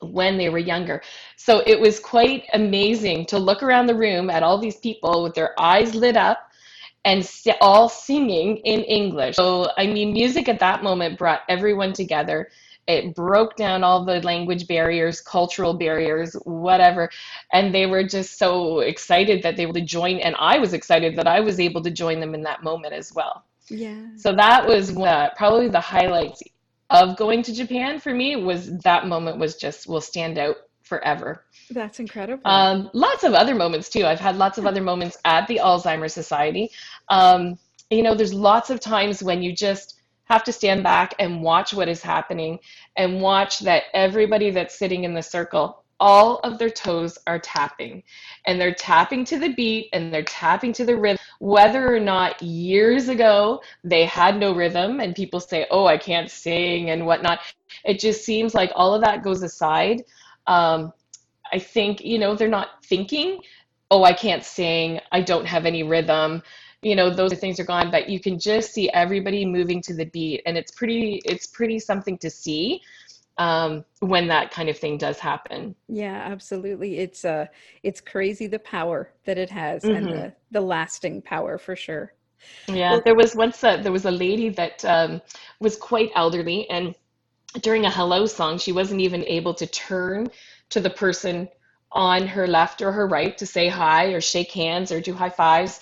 when 0.00 0.38
they 0.38 0.48
were 0.48 0.58
younger. 0.58 1.02
So 1.36 1.62
it 1.66 1.78
was 1.78 2.00
quite 2.00 2.44
amazing 2.54 3.26
to 3.26 3.38
look 3.38 3.62
around 3.62 3.86
the 3.86 3.94
room 3.94 4.30
at 4.30 4.42
all 4.42 4.56
these 4.56 4.78
people 4.78 5.22
with 5.22 5.34
their 5.34 5.60
eyes 5.60 5.94
lit 5.94 6.16
up 6.16 6.49
and 7.04 7.28
all 7.60 7.88
singing 7.88 8.58
in 8.58 8.80
English. 8.80 9.36
So, 9.36 9.68
I 9.76 9.86
mean, 9.86 10.12
music 10.12 10.48
at 10.48 10.60
that 10.60 10.82
moment 10.82 11.18
brought 11.18 11.40
everyone 11.48 11.92
together. 11.92 12.50
It 12.86 13.14
broke 13.14 13.56
down 13.56 13.84
all 13.84 14.04
the 14.04 14.20
language 14.20 14.66
barriers, 14.66 15.20
cultural 15.20 15.74
barriers, 15.74 16.34
whatever. 16.44 17.08
And 17.52 17.74
they 17.74 17.86
were 17.86 18.02
just 18.02 18.38
so 18.38 18.80
excited 18.80 19.42
that 19.42 19.56
they 19.56 19.66
were 19.66 19.72
to 19.74 19.80
join. 19.80 20.18
And 20.18 20.34
I 20.38 20.58
was 20.58 20.72
excited 20.72 21.16
that 21.16 21.26
I 21.26 21.40
was 21.40 21.60
able 21.60 21.82
to 21.82 21.90
join 21.90 22.20
them 22.20 22.34
in 22.34 22.42
that 22.42 22.62
moment 22.62 22.92
as 22.92 23.12
well. 23.14 23.44
Yeah. 23.68 24.06
So 24.16 24.34
that 24.34 24.66
was 24.66 24.96
uh, 24.96 25.28
probably 25.36 25.68
the 25.68 25.80
highlights 25.80 26.42
of 26.90 27.16
going 27.16 27.42
to 27.44 27.54
Japan 27.54 28.00
for 28.00 28.12
me 28.12 28.36
was 28.36 28.76
that 28.78 29.06
moment 29.06 29.38
was 29.38 29.54
just 29.54 29.86
will 29.86 30.00
stand 30.00 30.38
out 30.38 30.56
forever. 30.82 31.44
That's 31.70 32.00
incredible. 32.00 32.42
Um, 32.44 32.90
lots 32.92 33.24
of 33.24 33.32
other 33.32 33.54
moments 33.54 33.88
too. 33.88 34.04
I've 34.04 34.20
had 34.20 34.36
lots 34.36 34.58
of 34.58 34.66
other 34.66 34.82
moments 34.82 35.16
at 35.24 35.46
the 35.46 35.60
Alzheimer's 35.62 36.12
Society. 36.12 36.70
Um, 37.08 37.58
you 37.90 38.02
know, 38.02 38.14
there's 38.14 38.34
lots 38.34 38.70
of 38.70 38.80
times 38.80 39.22
when 39.22 39.42
you 39.42 39.52
just 39.52 40.00
have 40.24 40.44
to 40.44 40.52
stand 40.52 40.82
back 40.82 41.14
and 41.18 41.42
watch 41.42 41.74
what 41.74 41.88
is 41.88 42.02
happening 42.02 42.58
and 42.96 43.20
watch 43.20 43.60
that 43.60 43.84
everybody 43.94 44.50
that's 44.50 44.78
sitting 44.78 45.04
in 45.04 45.14
the 45.14 45.22
circle 45.22 45.80
all 46.00 46.38
of 46.38 46.58
their 46.58 46.70
toes 46.70 47.18
are 47.26 47.38
tapping 47.38 48.02
and 48.46 48.58
they're 48.58 48.74
tapping 48.74 49.22
to 49.22 49.38
the 49.38 49.52
beat 49.52 49.90
and 49.92 50.12
they're 50.12 50.22
tapping 50.22 50.72
to 50.72 50.84
the 50.84 50.96
rhythm 50.96 51.22
whether 51.40 51.94
or 51.94 52.00
not 52.00 52.40
years 52.42 53.08
ago 53.08 53.60
they 53.84 54.06
had 54.06 54.38
no 54.38 54.54
rhythm 54.54 54.98
and 55.00 55.14
people 55.14 55.38
say 55.38 55.66
oh 55.70 55.86
i 55.86 55.98
can't 55.98 56.30
sing 56.30 56.90
and 56.90 57.04
whatnot 57.04 57.40
it 57.84 58.00
just 58.00 58.24
seems 58.24 58.54
like 58.54 58.72
all 58.74 58.94
of 58.94 59.02
that 59.02 59.22
goes 59.22 59.42
aside 59.42 60.02
um, 60.46 60.92
i 61.52 61.58
think 61.58 62.00
you 62.00 62.18
know 62.18 62.34
they're 62.34 62.48
not 62.48 62.84
thinking 62.84 63.40
oh 63.90 64.04
i 64.04 64.12
can't 64.12 64.44
sing 64.44 65.00
i 65.12 65.20
don't 65.20 65.46
have 65.46 65.66
any 65.66 65.82
rhythm 65.82 66.42
you 66.82 66.96
know 66.96 67.10
those 67.10 67.32
things 67.34 67.60
are 67.60 67.64
gone 67.64 67.90
but 67.90 68.08
you 68.08 68.20
can 68.20 68.38
just 68.38 68.72
see 68.72 68.90
everybody 68.90 69.44
moving 69.44 69.80
to 69.82 69.94
the 69.94 70.06
beat 70.06 70.42
and 70.46 70.56
it's 70.56 70.70
pretty 70.72 71.20
it's 71.24 71.46
pretty 71.46 71.78
something 71.78 72.16
to 72.18 72.30
see 72.30 72.80
um, 73.40 73.86
when 74.00 74.28
that 74.28 74.50
kind 74.50 74.68
of 74.68 74.78
thing 74.78 74.98
does 74.98 75.18
happen. 75.18 75.74
Yeah, 75.88 76.14
absolutely. 76.14 76.98
It's 76.98 77.24
uh, 77.24 77.46
it's 77.82 78.00
crazy 78.00 78.46
the 78.46 78.58
power 78.58 79.12
that 79.24 79.38
it 79.38 79.48
has 79.48 79.82
mm-hmm. 79.82 79.96
and 79.96 80.06
the, 80.06 80.32
the 80.50 80.60
lasting 80.60 81.22
power 81.22 81.56
for 81.56 81.74
sure. 81.74 82.12
Yeah, 82.68 82.92
well, 82.92 83.02
there 83.02 83.14
was 83.14 83.34
once 83.34 83.64
a, 83.64 83.80
there 83.82 83.92
was 83.92 84.04
a 84.04 84.10
lady 84.10 84.50
that 84.50 84.84
um, 84.84 85.22
was 85.58 85.76
quite 85.76 86.10
elderly, 86.14 86.68
and 86.68 86.94
during 87.62 87.86
a 87.86 87.90
hello 87.90 88.26
song, 88.26 88.58
she 88.58 88.72
wasn't 88.72 89.00
even 89.00 89.24
able 89.24 89.54
to 89.54 89.66
turn 89.66 90.28
to 90.70 90.80
the 90.80 90.90
person 90.90 91.48
on 91.92 92.26
her 92.26 92.46
left 92.46 92.82
or 92.82 92.92
her 92.92 93.06
right 93.06 93.36
to 93.38 93.46
say 93.46 93.68
hi 93.68 94.06
or 94.06 94.20
shake 94.20 94.52
hands 94.52 94.92
or 94.92 95.00
do 95.00 95.12
high 95.12 95.30
fives. 95.30 95.80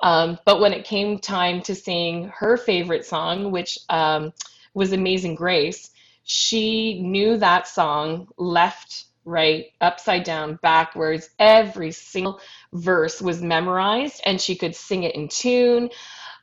Um, 0.00 0.38
but 0.44 0.60
when 0.60 0.72
it 0.72 0.84
came 0.84 1.18
time 1.18 1.60
to 1.62 1.74
sing 1.74 2.32
her 2.36 2.56
favorite 2.56 3.04
song, 3.04 3.50
which 3.50 3.78
um, 3.88 4.32
was 4.74 4.92
Amazing 4.92 5.34
Grace, 5.34 5.90
she 6.22 7.00
knew 7.02 7.36
that 7.38 7.66
song 7.66 8.28
left, 8.36 9.06
right, 9.24 9.66
upside 9.80 10.24
down, 10.24 10.58
backwards. 10.62 11.30
Every 11.38 11.90
single 11.90 12.40
verse 12.72 13.20
was 13.20 13.42
memorized 13.42 14.20
and 14.24 14.40
she 14.40 14.54
could 14.54 14.76
sing 14.76 15.02
it 15.02 15.14
in 15.14 15.28
tune. 15.28 15.90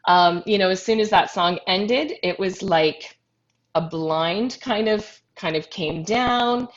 Um, 0.05 0.43
you 0.45 0.57
know, 0.57 0.69
as 0.69 0.83
soon 0.83 0.99
as 0.99 1.09
that 1.11 1.31
song 1.31 1.59
ended, 1.67 2.13
it 2.23 2.37
was 2.37 2.61
like 2.61 3.17
a 3.73 3.81
blind 3.81 4.57
kind 4.59 4.89
of 4.89 5.21
kind 5.35 5.55
of 5.55 5.69
came 5.69 6.03
down 6.03 6.67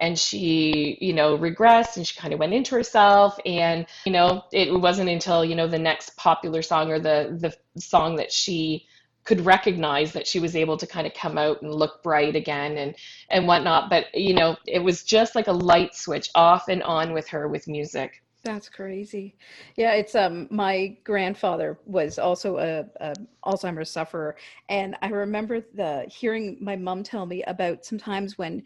and 0.00 0.18
she 0.18 0.98
you 1.00 1.12
know 1.12 1.38
regressed 1.38 1.96
and 1.96 2.06
she 2.06 2.18
kind 2.18 2.32
of 2.34 2.40
went 2.40 2.52
into 2.52 2.74
herself. 2.74 3.38
And 3.44 3.86
you 4.04 4.12
know 4.12 4.44
it 4.52 4.72
wasn't 4.72 5.10
until 5.10 5.44
you 5.44 5.54
know 5.54 5.66
the 5.66 5.78
next 5.78 6.16
popular 6.16 6.62
song 6.62 6.90
or 6.90 6.98
the 6.98 7.36
the 7.40 7.80
song 7.80 8.16
that 8.16 8.32
she 8.32 8.86
could 9.24 9.44
recognize 9.44 10.12
that 10.12 10.26
she 10.26 10.38
was 10.38 10.54
able 10.54 10.76
to 10.76 10.86
kind 10.86 11.06
of 11.06 11.12
come 11.12 11.36
out 11.36 11.60
and 11.60 11.74
look 11.74 12.02
bright 12.02 12.36
again 12.36 12.76
and 12.78 12.94
and 13.30 13.46
whatnot. 13.46 13.90
But 13.90 14.14
you 14.14 14.34
know 14.34 14.56
it 14.66 14.80
was 14.80 15.02
just 15.02 15.34
like 15.34 15.48
a 15.48 15.52
light 15.52 15.94
switch 15.94 16.30
off 16.34 16.68
and 16.68 16.82
on 16.82 17.12
with 17.12 17.28
her 17.28 17.48
with 17.48 17.68
music 17.68 18.22
that's 18.46 18.68
crazy. 18.68 19.36
Yeah 19.76 19.92
it's 19.94 20.14
um 20.14 20.46
my 20.50 20.96
grandfather 21.04 21.78
was 21.84 22.18
also 22.18 22.58
a, 22.58 22.86
a 23.00 23.14
alzheimer's 23.44 23.90
sufferer 23.90 24.36
and 24.68 24.96
i 25.02 25.08
remember 25.08 25.60
the 25.74 26.06
hearing 26.08 26.56
my 26.60 26.76
mom 26.76 27.02
tell 27.02 27.26
me 27.26 27.42
about 27.44 27.84
sometimes 27.84 28.38
when 28.38 28.62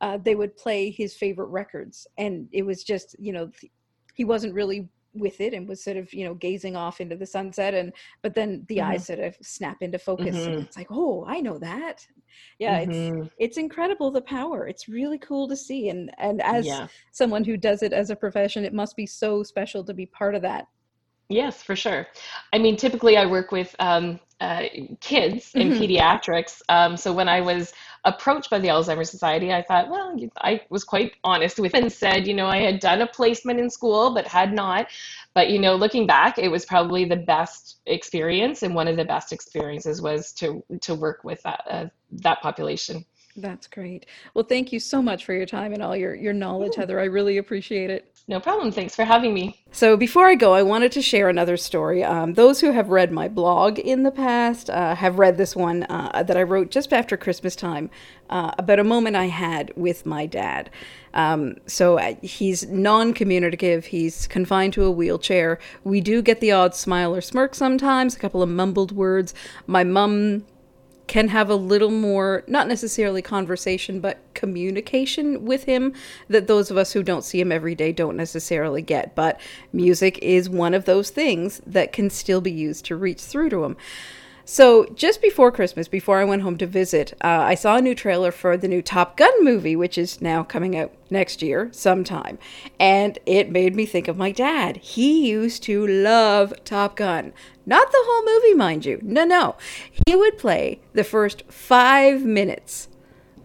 uh, 0.00 0.18
they 0.18 0.34
would 0.34 0.56
play 0.56 0.90
his 0.90 1.14
favorite 1.14 1.46
records 1.46 2.06
and 2.18 2.48
it 2.52 2.62
was 2.62 2.82
just 2.82 3.14
you 3.18 3.32
know 3.32 3.50
he 4.14 4.24
wasn't 4.24 4.52
really 4.52 4.88
with 5.14 5.40
it 5.40 5.52
and 5.52 5.68
was 5.68 5.82
sort 5.82 5.96
of 5.96 6.12
you 6.12 6.24
know 6.24 6.34
gazing 6.34 6.74
off 6.74 7.00
into 7.00 7.16
the 7.16 7.26
sunset 7.26 7.74
and 7.74 7.92
but 8.22 8.34
then 8.34 8.64
the 8.68 8.78
mm-hmm. 8.78 8.92
eyes 8.92 9.06
sort 9.06 9.18
of 9.18 9.36
snap 9.42 9.82
into 9.82 9.98
focus 9.98 10.36
mm-hmm. 10.36 10.52
and 10.52 10.62
it's 10.62 10.76
like 10.76 10.86
oh 10.90 11.24
i 11.26 11.40
know 11.40 11.58
that 11.58 12.06
yeah 12.58 12.84
mm-hmm. 12.84 13.22
it's 13.22 13.34
it's 13.38 13.56
incredible 13.58 14.10
the 14.10 14.22
power 14.22 14.66
it's 14.66 14.88
really 14.88 15.18
cool 15.18 15.46
to 15.46 15.56
see 15.56 15.90
and 15.90 16.10
and 16.18 16.40
as 16.42 16.66
yeah. 16.66 16.86
someone 17.10 17.44
who 17.44 17.56
does 17.56 17.82
it 17.82 17.92
as 17.92 18.10
a 18.10 18.16
profession 18.16 18.64
it 18.64 18.72
must 18.72 18.96
be 18.96 19.06
so 19.06 19.42
special 19.42 19.84
to 19.84 19.92
be 19.92 20.06
part 20.06 20.34
of 20.34 20.42
that 20.42 20.66
Yes, 21.28 21.62
for 21.62 21.76
sure. 21.76 22.06
I 22.52 22.58
mean, 22.58 22.76
typically 22.76 23.16
I 23.16 23.26
work 23.26 23.52
with 23.52 23.74
um, 23.78 24.20
uh, 24.40 24.64
kids 25.00 25.52
in 25.54 25.70
mm-hmm. 25.70 25.82
pediatrics. 25.82 26.60
Um, 26.68 26.96
so 26.96 27.12
when 27.12 27.28
I 27.28 27.40
was 27.40 27.72
approached 28.04 28.50
by 28.50 28.58
the 28.58 28.68
Alzheimer's 28.68 29.10
Society, 29.10 29.52
I 29.52 29.62
thought, 29.62 29.88
well, 29.88 30.16
I 30.38 30.60
was 30.68 30.84
quite 30.84 31.14
honest 31.24 31.58
with 31.58 31.74
and 31.74 31.90
said, 31.90 32.26
you 32.26 32.34
know, 32.34 32.46
I 32.48 32.58
had 32.58 32.80
done 32.80 33.00
a 33.00 33.06
placement 33.06 33.60
in 33.60 33.70
school, 33.70 34.12
but 34.12 34.26
had 34.26 34.52
not 34.52 34.88
But 35.34 35.50
you 35.50 35.58
know, 35.58 35.76
looking 35.76 36.06
back, 36.06 36.38
it 36.38 36.48
was 36.48 36.64
probably 36.64 37.04
the 37.04 37.16
best 37.16 37.78
experience, 37.86 38.62
and 38.62 38.74
one 38.74 38.88
of 38.88 38.96
the 38.96 39.04
best 39.04 39.32
experiences 39.32 40.02
was 40.02 40.32
to 40.34 40.62
to 40.82 40.94
work 40.94 41.24
with 41.24 41.42
that 41.42 41.62
uh, 41.70 41.86
that 42.12 42.42
population. 42.42 43.04
That's 43.36 43.66
great. 43.66 44.06
Well, 44.34 44.44
thank 44.44 44.72
you 44.72 44.80
so 44.80 45.00
much 45.00 45.24
for 45.24 45.32
your 45.32 45.46
time 45.46 45.72
and 45.72 45.82
all 45.82 45.96
your, 45.96 46.14
your 46.14 46.34
knowledge, 46.34 46.76
Heather. 46.76 47.00
I 47.00 47.04
really 47.04 47.38
appreciate 47.38 47.88
it. 47.88 48.12
No 48.28 48.38
problem. 48.38 48.70
Thanks 48.70 48.94
for 48.94 49.04
having 49.04 49.34
me. 49.34 49.64
So, 49.72 49.96
before 49.96 50.28
I 50.28 50.36
go, 50.36 50.52
I 50.52 50.62
wanted 50.62 50.92
to 50.92 51.02
share 51.02 51.28
another 51.28 51.56
story. 51.56 52.04
Um, 52.04 52.34
those 52.34 52.60
who 52.60 52.70
have 52.70 52.88
read 52.88 53.10
my 53.10 53.26
blog 53.26 53.78
in 53.80 54.04
the 54.04 54.12
past 54.12 54.70
uh, 54.70 54.94
have 54.94 55.18
read 55.18 55.38
this 55.38 55.56
one 55.56 55.84
uh, 55.84 56.22
that 56.22 56.36
I 56.36 56.42
wrote 56.42 56.70
just 56.70 56.92
after 56.92 57.16
Christmas 57.16 57.56
time 57.56 57.90
uh, 58.30 58.52
about 58.58 58.78
a 58.78 58.84
moment 58.84 59.16
I 59.16 59.26
had 59.26 59.72
with 59.76 60.06
my 60.06 60.26
dad. 60.26 60.70
Um, 61.14 61.56
so, 61.66 61.98
uh, 61.98 62.14
he's 62.22 62.68
non 62.68 63.12
communicative, 63.12 63.86
he's 63.86 64.28
confined 64.28 64.74
to 64.74 64.84
a 64.84 64.90
wheelchair. 64.90 65.58
We 65.82 66.00
do 66.00 66.22
get 66.22 66.40
the 66.40 66.52
odd 66.52 66.76
smile 66.76 67.14
or 67.14 67.22
smirk 67.22 67.56
sometimes, 67.56 68.14
a 68.14 68.18
couple 68.20 68.42
of 68.42 68.50
mumbled 68.50 68.92
words. 68.92 69.34
My 69.66 69.82
mum 69.82 70.44
can 71.06 71.28
have 71.28 71.50
a 71.50 71.54
little 71.54 71.90
more, 71.90 72.44
not 72.46 72.68
necessarily 72.68 73.22
conversation, 73.22 74.00
but 74.00 74.18
communication 74.34 75.44
with 75.44 75.64
him 75.64 75.92
that 76.28 76.46
those 76.46 76.70
of 76.70 76.76
us 76.76 76.92
who 76.92 77.02
don't 77.02 77.24
see 77.24 77.40
him 77.40 77.52
every 77.52 77.74
day 77.74 77.92
don't 77.92 78.16
necessarily 78.16 78.82
get. 78.82 79.14
But 79.14 79.40
music 79.72 80.18
is 80.18 80.48
one 80.48 80.74
of 80.74 80.84
those 80.84 81.10
things 81.10 81.60
that 81.66 81.92
can 81.92 82.10
still 82.10 82.40
be 82.40 82.52
used 82.52 82.84
to 82.86 82.96
reach 82.96 83.20
through 83.20 83.50
to 83.50 83.64
him. 83.64 83.76
So, 84.52 84.84
just 84.94 85.22
before 85.22 85.50
Christmas, 85.50 85.88
before 85.88 86.20
I 86.20 86.26
went 86.26 86.42
home 86.42 86.58
to 86.58 86.66
visit, 86.66 87.14
uh, 87.24 87.26
I 87.26 87.54
saw 87.54 87.76
a 87.76 87.80
new 87.80 87.94
trailer 87.94 88.30
for 88.30 88.58
the 88.58 88.68
new 88.68 88.82
Top 88.82 89.16
Gun 89.16 89.32
movie, 89.42 89.74
which 89.74 89.96
is 89.96 90.20
now 90.20 90.44
coming 90.44 90.76
out 90.76 90.92
next 91.08 91.40
year 91.40 91.70
sometime. 91.72 92.38
And 92.78 93.18
it 93.24 93.50
made 93.50 93.74
me 93.74 93.86
think 93.86 94.08
of 94.08 94.18
my 94.18 94.30
dad. 94.30 94.76
He 94.76 95.26
used 95.26 95.62
to 95.62 95.86
love 95.86 96.52
Top 96.66 96.96
Gun. 96.96 97.32
Not 97.64 97.90
the 97.90 98.04
whole 98.04 98.26
movie, 98.26 98.54
mind 98.54 98.84
you. 98.84 99.00
No, 99.02 99.24
no. 99.24 99.56
He 100.06 100.14
would 100.14 100.36
play 100.36 100.82
the 100.92 101.02
first 101.02 101.44
five 101.48 102.22
minutes 102.22 102.88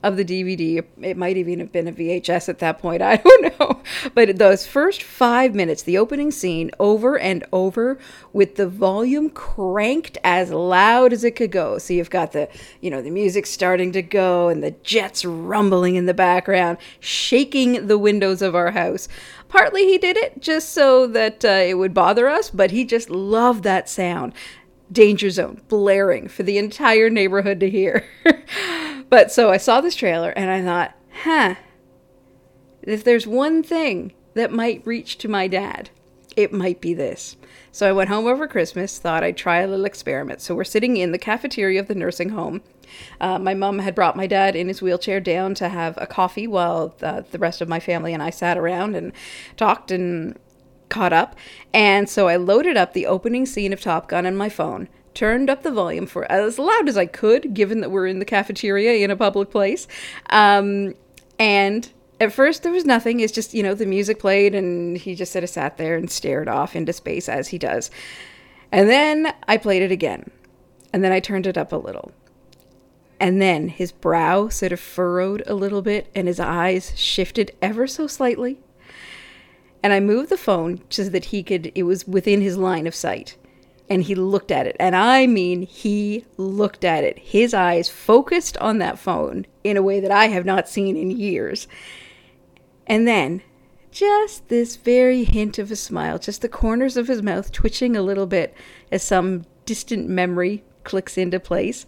of 0.07 0.17
the 0.17 0.25
DVD. 0.25 0.83
It 1.01 1.17
might 1.17 1.37
even 1.37 1.59
have 1.59 1.71
been 1.71 1.87
a 1.87 1.91
VHS 1.91 2.49
at 2.49 2.59
that 2.59 2.79
point. 2.79 3.01
I 3.01 3.17
don't 3.17 3.59
know. 3.59 3.81
But 4.13 4.37
those 4.37 4.65
first 4.65 5.03
five 5.03 5.53
minutes, 5.53 5.83
the 5.83 5.97
opening 5.97 6.31
scene, 6.31 6.71
over 6.79 7.17
and 7.17 7.45
over 7.51 7.97
with 8.33 8.55
the 8.55 8.67
volume 8.67 9.29
cranked 9.29 10.17
as 10.23 10.51
loud 10.51 11.13
as 11.13 11.23
it 11.23 11.35
could 11.35 11.51
go. 11.51 11.77
So 11.77 11.93
you've 11.93 12.09
got 12.09 12.31
the, 12.31 12.49
you 12.81 12.89
know, 12.89 13.01
the 13.01 13.11
music 13.11 13.45
starting 13.45 13.91
to 13.91 14.01
go 14.01 14.47
and 14.47 14.63
the 14.63 14.71
jets 14.71 15.25
rumbling 15.25 15.95
in 15.95 16.05
the 16.05 16.13
background, 16.13 16.77
shaking 16.99 17.87
the 17.87 17.97
windows 17.97 18.41
of 18.41 18.55
our 18.55 18.71
house. 18.71 19.07
Partly 19.49 19.85
he 19.85 19.97
did 19.97 20.17
it 20.17 20.41
just 20.41 20.69
so 20.69 21.07
that 21.07 21.45
uh, 21.45 21.49
it 21.49 21.75
would 21.75 21.93
bother 21.93 22.27
us, 22.27 22.49
but 22.49 22.71
he 22.71 22.83
just 22.85 23.09
loved 23.09 23.63
that 23.63 23.87
sound. 23.89 24.33
Danger 24.91 25.29
Zone 25.29 25.61
blaring 25.67 26.27
for 26.27 26.43
the 26.43 26.57
entire 26.57 27.09
neighborhood 27.09 27.59
to 27.59 27.69
hear. 27.69 28.05
but 29.09 29.31
so 29.31 29.51
I 29.51 29.57
saw 29.57 29.81
this 29.81 29.95
trailer 29.95 30.31
and 30.31 30.49
I 30.49 30.63
thought, 30.63 30.95
huh, 31.23 31.55
if 32.81 33.03
there's 33.03 33.27
one 33.27 33.63
thing 33.63 34.13
that 34.33 34.51
might 34.51 34.85
reach 34.85 35.17
to 35.19 35.27
my 35.27 35.47
dad, 35.47 35.89
it 36.35 36.53
might 36.53 36.79
be 36.79 36.93
this. 36.93 37.35
So 37.71 37.89
I 37.89 37.91
went 37.91 38.09
home 38.09 38.27
over 38.27 38.47
Christmas, 38.47 38.99
thought 38.99 39.23
I'd 39.23 39.37
try 39.37 39.57
a 39.57 39.67
little 39.67 39.85
experiment. 39.85 40.39
So 40.39 40.55
we're 40.55 40.63
sitting 40.63 40.95
in 40.95 41.11
the 41.11 41.17
cafeteria 41.17 41.79
of 41.79 41.87
the 41.87 41.95
nursing 41.95 42.29
home. 42.29 42.61
Uh, 43.19 43.39
my 43.39 43.53
mom 43.53 43.79
had 43.79 43.95
brought 43.95 44.15
my 44.15 44.27
dad 44.27 44.55
in 44.55 44.67
his 44.67 44.81
wheelchair 44.81 45.19
down 45.19 45.55
to 45.55 45.69
have 45.69 45.97
a 45.97 46.07
coffee 46.07 46.47
while 46.47 46.95
the, 46.99 47.25
the 47.31 47.39
rest 47.39 47.59
of 47.59 47.67
my 47.67 47.79
family 47.79 48.13
and 48.13 48.23
I 48.23 48.29
sat 48.29 48.57
around 48.57 48.95
and 48.95 49.11
talked 49.57 49.91
and 49.91 50.37
caught 50.89 51.11
up. 51.11 51.35
And 51.73 52.07
so 52.07 52.27
I 52.27 52.37
loaded 52.37 52.77
up 52.77 52.93
the 52.93 53.07
opening 53.07 53.45
scene 53.45 53.73
of 53.73 53.81
Top 53.81 54.07
Gun 54.07 54.25
on 54.25 54.37
my 54.37 54.49
phone, 54.49 54.87
turned 55.17 55.49
up 55.49 55.63
the 55.63 55.71
volume 55.71 56.05
for 56.05 56.31
as 56.31 56.59
loud 56.59 56.87
as 56.87 56.95
I 56.95 57.07
could, 57.07 57.55
given 57.55 57.81
that 57.81 57.89
we're 57.89 58.05
in 58.05 58.19
the 58.19 58.25
cafeteria 58.25 59.03
in 59.03 59.09
a 59.09 59.15
public 59.15 59.49
place. 59.49 59.87
Um, 60.29 60.93
and 61.39 61.91
at 62.21 62.31
first 62.31 62.61
there 62.61 62.71
was 62.71 62.85
nothing. 62.85 63.19
It's 63.19 63.33
just, 63.33 63.55
you 63.55 63.63
know, 63.63 63.73
the 63.73 63.87
music 63.87 64.19
played 64.19 64.53
and 64.53 64.95
he 64.95 65.15
just 65.15 65.31
sort 65.31 65.43
of 65.43 65.49
sat 65.49 65.77
there 65.77 65.95
and 65.95 66.11
stared 66.11 66.47
off 66.47 66.75
into 66.75 66.93
space 66.93 67.27
as 67.27 67.47
he 67.47 67.57
does. 67.57 67.89
And 68.71 68.87
then 68.87 69.33
I 69.47 69.57
played 69.57 69.81
it 69.81 69.91
again. 69.91 70.29
And 70.93 71.03
then 71.03 71.11
I 71.11 71.19
turned 71.19 71.47
it 71.47 71.57
up 71.57 71.71
a 71.71 71.77
little. 71.77 72.11
And 73.19 73.41
then 73.41 73.69
his 73.69 73.91
brow 73.91 74.49
sort 74.49 74.71
of 74.71 74.79
furrowed 74.79 75.41
a 75.47 75.55
little 75.55 75.81
bit 75.81 76.11
and 76.13 76.27
his 76.27 76.39
eyes 76.39 76.93
shifted 76.95 77.55
ever 77.59 77.87
so 77.87 78.05
slightly 78.05 78.59
and 79.83 79.93
I 79.93 79.99
moved 79.99 80.29
the 80.29 80.37
phone 80.37 80.81
so 80.89 81.05
that 81.05 81.25
he 81.25 81.43
could, 81.43 81.71
it 81.73 81.83
was 81.83 82.07
within 82.07 82.41
his 82.41 82.57
line 82.57 82.87
of 82.87 82.95
sight. 82.95 83.37
And 83.89 84.03
he 84.03 84.15
looked 84.15 84.51
at 84.51 84.67
it. 84.67 84.75
And 84.79 84.95
I 84.95 85.27
mean, 85.27 85.61
he 85.61 86.25
looked 86.35 86.83
at 86.83 87.03
it. 87.03 87.19
His 87.19 87.53
eyes 87.53 87.89
focused 87.89 88.57
on 88.57 88.79
that 88.79 88.99
phone 88.99 89.45
in 89.63 89.77
a 89.77 89.81
way 89.81 89.99
that 89.99 90.11
I 90.11 90.27
have 90.27 90.45
not 90.45 90.67
seen 90.67 90.97
in 90.97 91.09
years. 91.09 91.67
And 92.85 93.07
then, 93.07 93.41
just 93.91 94.49
this 94.49 94.75
very 94.75 95.23
hint 95.23 95.57
of 95.57 95.71
a 95.71 95.75
smile, 95.75 96.19
just 96.19 96.41
the 96.41 96.49
corners 96.49 96.97
of 96.97 97.07
his 97.07 97.23
mouth 97.23 97.51
twitching 97.51 97.95
a 97.95 98.01
little 98.01 98.27
bit 98.27 98.53
as 98.91 99.03
some 99.03 99.45
distant 99.65 100.07
memory 100.07 100.63
clicks 100.83 101.17
into 101.17 101.39
place. 101.39 101.85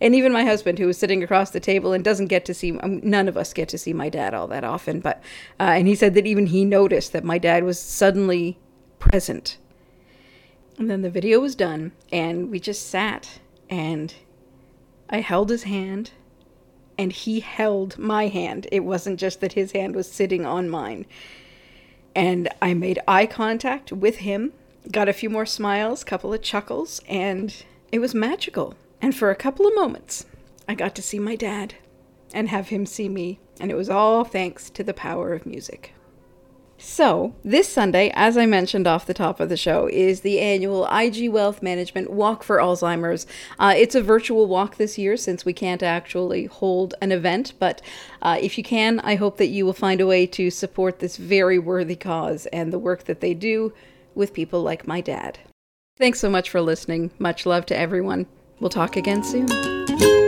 And 0.00 0.14
even 0.14 0.32
my 0.32 0.44
husband, 0.44 0.78
who 0.78 0.86
was 0.86 0.98
sitting 0.98 1.22
across 1.22 1.50
the 1.50 1.60
table 1.60 1.92
and 1.92 2.02
doesn't 2.02 2.26
get 2.26 2.44
to 2.46 2.54
see, 2.54 2.76
um, 2.78 3.00
none 3.04 3.28
of 3.28 3.36
us 3.36 3.52
get 3.52 3.68
to 3.68 3.78
see 3.78 3.92
my 3.92 4.08
dad 4.08 4.34
all 4.34 4.48
that 4.48 4.64
often, 4.64 4.98
but, 4.98 5.22
uh, 5.60 5.74
and 5.76 5.86
he 5.86 5.94
said 5.94 6.14
that 6.14 6.26
even 6.26 6.46
he 6.46 6.64
noticed 6.64 7.12
that 7.12 7.22
my 7.22 7.38
dad 7.38 7.62
was 7.62 7.78
suddenly 7.78 8.58
present. 8.98 9.58
And 10.78 10.90
then 10.90 11.02
the 11.02 11.10
video 11.10 11.40
was 11.40 11.54
done, 11.54 11.92
and 12.10 12.50
we 12.50 12.58
just 12.58 12.88
sat, 12.88 13.38
and 13.68 14.14
I 15.08 15.20
held 15.20 15.50
his 15.50 15.64
hand, 15.64 16.12
and 16.98 17.12
he 17.12 17.40
held 17.40 17.98
my 17.98 18.28
hand. 18.28 18.66
It 18.72 18.80
wasn't 18.80 19.20
just 19.20 19.40
that 19.40 19.52
his 19.52 19.72
hand 19.72 19.94
was 19.94 20.10
sitting 20.10 20.44
on 20.46 20.68
mine. 20.68 21.06
And 22.14 22.48
I 22.60 22.74
made 22.74 22.98
eye 23.06 23.26
contact 23.26 23.92
with 23.92 24.16
him, 24.18 24.52
got 24.90 25.08
a 25.08 25.12
few 25.12 25.30
more 25.30 25.46
smiles, 25.46 26.04
couple 26.04 26.32
of 26.32 26.42
chuckles, 26.42 27.00
and 27.08 27.54
it 27.90 27.98
was 27.98 28.14
magical. 28.14 28.74
And 29.00 29.14
for 29.14 29.30
a 29.30 29.36
couple 29.36 29.66
of 29.66 29.74
moments, 29.74 30.26
I 30.68 30.74
got 30.74 30.94
to 30.96 31.02
see 31.02 31.18
my 31.18 31.36
dad 31.36 31.74
and 32.32 32.48
have 32.48 32.68
him 32.68 32.86
see 32.86 33.08
me, 33.08 33.40
and 33.60 33.70
it 33.70 33.76
was 33.76 33.90
all 33.90 34.24
thanks 34.24 34.70
to 34.70 34.82
the 34.82 34.94
power 34.94 35.34
of 35.34 35.46
music. 35.46 35.92
So, 36.84 37.32
this 37.44 37.68
Sunday, 37.68 38.10
as 38.12 38.36
I 38.36 38.44
mentioned 38.44 38.88
off 38.88 39.06
the 39.06 39.14
top 39.14 39.38
of 39.38 39.48
the 39.48 39.56
show, 39.56 39.86
is 39.86 40.20
the 40.20 40.40
annual 40.40 40.84
IG 40.86 41.30
Wealth 41.30 41.62
Management 41.62 42.10
Walk 42.10 42.42
for 42.42 42.58
Alzheimer's. 42.58 43.24
Uh, 43.56 43.72
it's 43.76 43.94
a 43.94 44.02
virtual 44.02 44.48
walk 44.48 44.76
this 44.76 44.98
year 44.98 45.16
since 45.16 45.44
we 45.44 45.52
can't 45.52 45.82
actually 45.82 46.46
hold 46.46 46.94
an 47.00 47.12
event, 47.12 47.52
but 47.60 47.80
uh, 48.20 48.36
if 48.40 48.58
you 48.58 48.64
can, 48.64 48.98
I 49.00 49.14
hope 49.14 49.36
that 49.36 49.46
you 49.46 49.64
will 49.64 49.72
find 49.72 50.00
a 50.00 50.06
way 50.06 50.26
to 50.26 50.50
support 50.50 50.98
this 50.98 51.16
very 51.16 51.58
worthy 51.58 51.96
cause 51.96 52.46
and 52.46 52.72
the 52.72 52.80
work 52.80 53.04
that 53.04 53.20
they 53.20 53.32
do 53.32 53.72
with 54.16 54.34
people 54.34 54.60
like 54.60 54.86
my 54.86 55.00
dad. 55.00 55.38
Thanks 55.96 56.18
so 56.18 56.28
much 56.28 56.50
for 56.50 56.60
listening. 56.60 57.12
Much 57.18 57.46
love 57.46 57.64
to 57.66 57.76
everyone. 57.76 58.26
We'll 58.58 58.70
talk 58.70 58.96
again 58.96 59.22
soon. 59.22 60.21